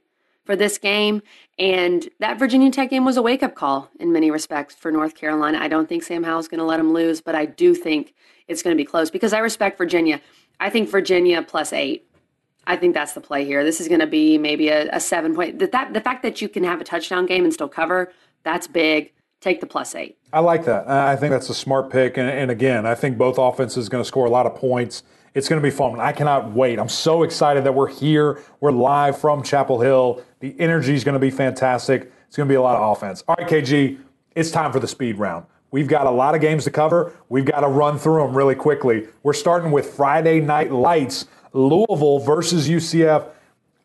[0.49, 1.21] for this game.
[1.59, 5.15] And that Virginia Tech game was a wake up call in many respects for North
[5.15, 5.59] Carolina.
[5.59, 8.15] I don't think Sam Howell's going to let them lose, but I do think
[8.47, 10.23] it's going to be close because I respect Virginia.
[10.59, 12.08] I think Virginia plus eight
[12.69, 13.65] I think that's the play here.
[13.65, 15.59] This is going to be maybe a, a seven point.
[15.59, 18.13] The, that, the fact that you can have a touchdown game and still cover,
[18.45, 19.13] that's big.
[19.41, 20.19] Take the plus eight.
[20.33, 20.87] I like that.
[20.89, 22.19] I think that's a smart pick.
[22.19, 25.03] And, and again, I think both offenses are going to score a lot of points.
[25.35, 25.99] It's going to be fun.
[25.99, 26.79] I cannot wait.
[26.79, 28.43] I'm so excited that we're here.
[28.61, 30.23] We're live from Chapel Hill.
[30.41, 32.13] The energy is going to be fantastic.
[32.27, 33.25] It's going to be a lot of offense.
[33.29, 33.99] All right, KG,
[34.35, 35.47] it's time for the speed round.
[35.71, 37.15] We've got a lot of games to cover.
[37.29, 39.07] We've got to run through them really quickly.
[39.23, 43.27] We're starting with Friday Night Lights Louisville versus UCF.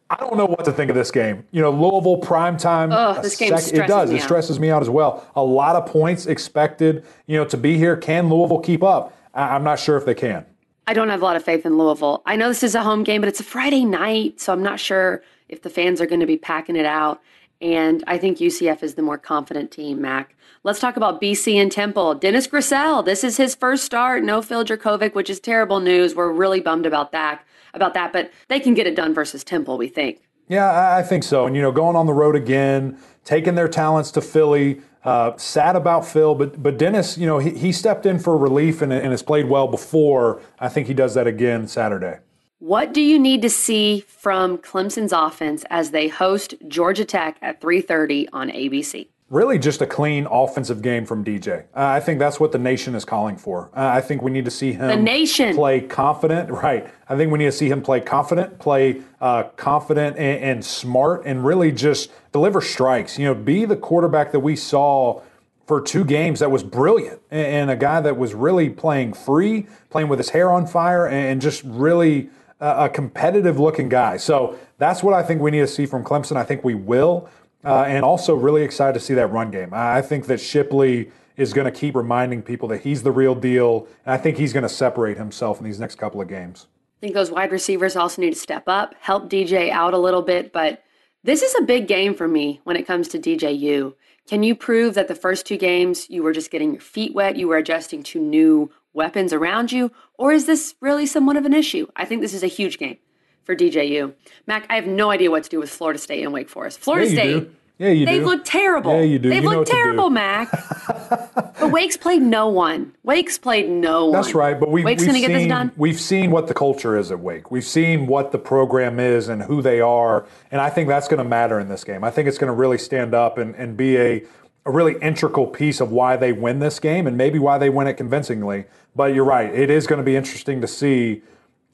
[0.09, 1.45] I don't know what to think of this game.
[1.51, 2.91] You know, Louisville prime time.
[2.91, 4.11] Oh, this game sec- It does.
[4.11, 5.25] It stresses me out as well.
[5.35, 7.03] A lot of points expected.
[7.25, 7.97] You know, to be here.
[7.97, 9.15] Can Louisville keep up?
[9.33, 10.45] I- I'm not sure if they can.
[10.85, 12.21] I don't have a lot of faith in Louisville.
[12.25, 14.79] I know this is a home game, but it's a Friday night, so I'm not
[14.79, 17.21] sure if the fans are going to be packing it out.
[17.61, 20.35] And I think UCF is the more confident team, Mac.
[20.63, 22.15] Let's talk about BC and Temple.
[22.15, 24.23] Dennis Grosel, this is his first start.
[24.23, 26.13] No Phil Jurkovec, which is terrible news.
[26.15, 27.41] We're really bummed about that
[27.73, 30.21] about that, but they can get it done versus Temple, we think.
[30.47, 31.45] Yeah, I think so.
[31.45, 35.75] And, you know, going on the road again, taking their talents to Philly, uh, sad
[35.75, 39.11] about Phil, but but Dennis, you know, he, he stepped in for relief and, and
[39.11, 40.41] has played well before.
[40.59, 42.19] I think he does that again Saturday.
[42.59, 47.59] What do you need to see from Clemson's offense as they host Georgia Tech at
[47.59, 49.09] 3:30 on ABC?
[49.29, 51.63] Really just a clean offensive game from DJ.
[51.75, 53.69] Uh, I think that's what the nation is calling for.
[53.75, 55.55] Uh, I think we need to see him the nation.
[55.55, 56.49] play confident.
[56.49, 56.87] Right.
[57.09, 61.25] I think we need to see him play confident, play uh, confident and, and, smart,
[61.25, 63.17] and really just deliver strikes.
[63.17, 65.21] You know, be the quarterback that we saw
[65.65, 69.67] for two games that was brilliant and, and a guy that was really playing free,
[69.89, 74.15] playing with his hair on fire, and just really a competitive looking guy.
[74.15, 76.37] So that's what I think we need to see from Clemson.
[76.37, 77.29] I think we will.
[77.63, 79.69] Uh, and also really excited to see that run game.
[79.73, 83.87] I think that Shipley is going to keep reminding people that he's the real deal,
[84.05, 86.67] and I think he's going to separate himself in these next couple of games.
[86.97, 90.21] I think those wide receivers also need to step up, help DJ out a little
[90.21, 90.83] bit, but
[91.23, 93.93] this is a big game for me when it comes to DJU.
[94.27, 97.35] Can you prove that the first two games you were just getting your feet wet,
[97.35, 101.53] you were adjusting to new weapons around you, or is this really somewhat of an
[101.53, 101.87] issue?
[101.95, 102.97] I think this is a huge game
[103.43, 104.13] for DJU.
[104.47, 106.79] Mac, I have no idea what to do with Florida State and Wake Forest.
[106.79, 107.39] Florida yeah, State.
[107.39, 107.55] Do.
[107.79, 108.27] Yeah, you They've do.
[108.27, 108.93] looked terrible.
[108.93, 109.29] Yeah, you do.
[109.29, 110.49] They've you looked terrible, Mac.
[110.87, 112.93] but Wake's played no one.
[113.03, 114.13] Wake's played no one.
[114.13, 114.59] That's right.
[114.59, 115.71] But we, Wake's we've going to get seen, this done.
[115.75, 117.49] We've seen what the culture is at Wake.
[117.49, 120.25] We've seen what the program is and who they are.
[120.51, 122.03] And I think that's going to matter in this game.
[122.03, 124.23] I think it's going to really stand up and, and be a,
[124.65, 127.87] a really integral piece of why they win this game and maybe why they win
[127.87, 128.65] it convincingly.
[128.95, 129.53] But you're right.
[129.53, 131.23] It is going to be interesting to see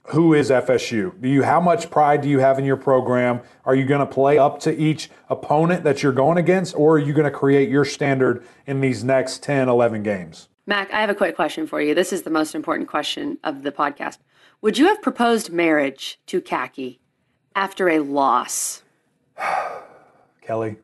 [0.08, 1.20] who is FSU?
[1.22, 3.42] Do you how much pride do you have in your program?
[3.66, 7.00] Are you going to play up to each opponent that you're going against or are
[7.00, 10.50] you going to create your standard in these next 10, 11 games?
[10.66, 11.96] Mac, I have a quick question for you.
[11.96, 14.18] This is the most important question of the podcast.
[14.62, 17.00] Would you have proposed marriage to Khaki
[17.56, 18.84] after a loss?
[20.42, 20.78] Kelly,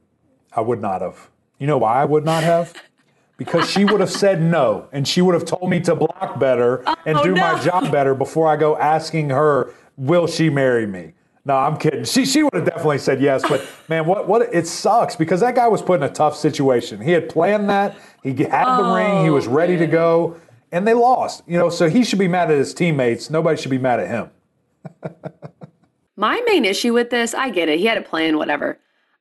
[0.54, 1.30] I would not have.
[1.60, 2.74] You know why I would not have?
[3.38, 6.84] because she would have said no and she would have told me to block better
[7.06, 7.42] and oh, do no.
[7.42, 11.14] my job better before I go asking her, will she marry me?
[11.48, 12.06] No, I'm kidding.
[12.06, 15.54] She she would have definitely said yes, but man, what what it sucks because that
[15.54, 17.00] guy was put in a tough situation.
[17.00, 17.96] He had planned that.
[18.24, 19.24] He had oh, the ring.
[19.24, 20.38] He oh, was ready to go,
[20.72, 21.44] and they lost.
[21.46, 23.30] You know, so he should be mad at his teammates.
[23.30, 24.32] Nobody should be mad at him.
[26.16, 27.78] My main issue with this, I get it.
[27.78, 28.80] He had a plan, whatever.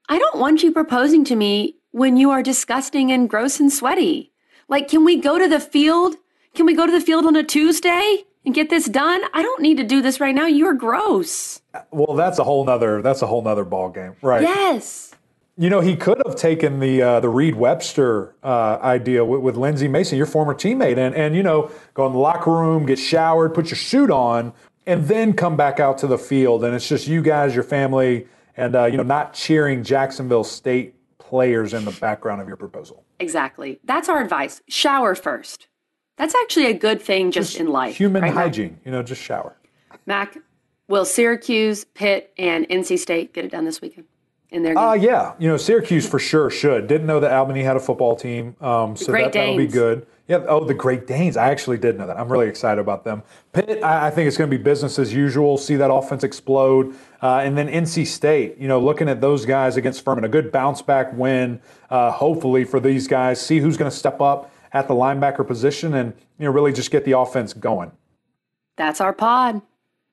[0.09, 4.33] I don't want you proposing to me when you are disgusting and gross and sweaty.
[4.67, 6.17] Like, can we go to the field?
[6.53, 9.21] Can we go to the field on a Tuesday and get this done?
[9.33, 10.47] I don't need to do this right now.
[10.47, 11.63] You're gross.
[11.93, 14.43] Well, that's a whole nother that's a whole nother ball game, right?
[14.43, 15.15] Yes.
[15.57, 19.57] You know, he could have taken the uh, the Reed Webster uh, idea with, with
[19.57, 22.99] Lindsey Mason, your former teammate, and and you know, go in the locker room, get
[22.99, 24.53] showered, put your suit on,
[24.85, 28.27] and then come back out to the field, and it's just you guys, your family,
[28.57, 30.97] and uh, you know, not cheering Jacksonville State
[31.35, 33.05] players in the background of your proposal.
[33.19, 33.81] Exactly.
[33.83, 34.63] That's our advice.
[34.69, 35.67] Shower first.
[36.17, 37.97] That's actually a good thing just, in life.
[37.97, 38.45] Human right, Mac?
[38.45, 39.57] hygiene, you know, just shower.
[40.07, 40.39] Mac,
[40.87, 44.07] will Syracuse, Pitt, and NC State get it done this weekend
[44.51, 44.85] in their game?
[44.85, 46.87] Uh, yeah, you know, Syracuse for sure should.
[46.87, 50.07] Didn't know that Albany had a football team, um, so Great that, that'll be good.
[50.27, 50.45] Yeah.
[50.49, 51.37] Oh, the Great Danes.
[51.37, 52.19] I actually did know that.
[52.19, 53.23] I'm really excited about them.
[53.53, 53.83] Pitt.
[53.83, 55.59] I, I think it's going to be business as usual.
[55.59, 58.57] See that offense explode, uh, and then NC State.
[58.59, 61.61] You know, looking at those guys against Furman, a good bounce back win.
[61.91, 65.95] Uh, hopefully for these guys, see who's going to step up at the linebacker position,
[65.95, 67.93] and you know, really just get the offense going.
[68.77, 69.61] That's our pod.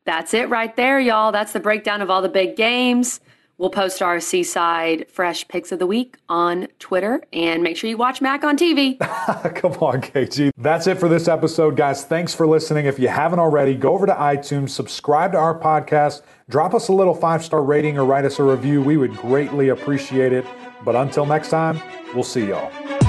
[0.03, 1.32] That's it right there, y'all.
[1.32, 3.22] That's the breakdown of all the big games.
[3.62, 7.95] We'll post our Seaside Fresh Picks of the Week on Twitter and make sure you
[7.95, 8.97] watch Mac on TV.
[9.55, 10.49] Come on, KG.
[10.57, 12.03] That's it for this episode, guys.
[12.03, 12.88] Thanks for listening.
[12.88, 16.93] If you haven't already, go over to iTunes, subscribe to our podcast, drop us a
[16.93, 18.82] little five star rating or write us a review.
[18.82, 20.43] We would greatly appreciate it.
[20.84, 21.80] But until next time,
[22.16, 23.01] we'll see y'all.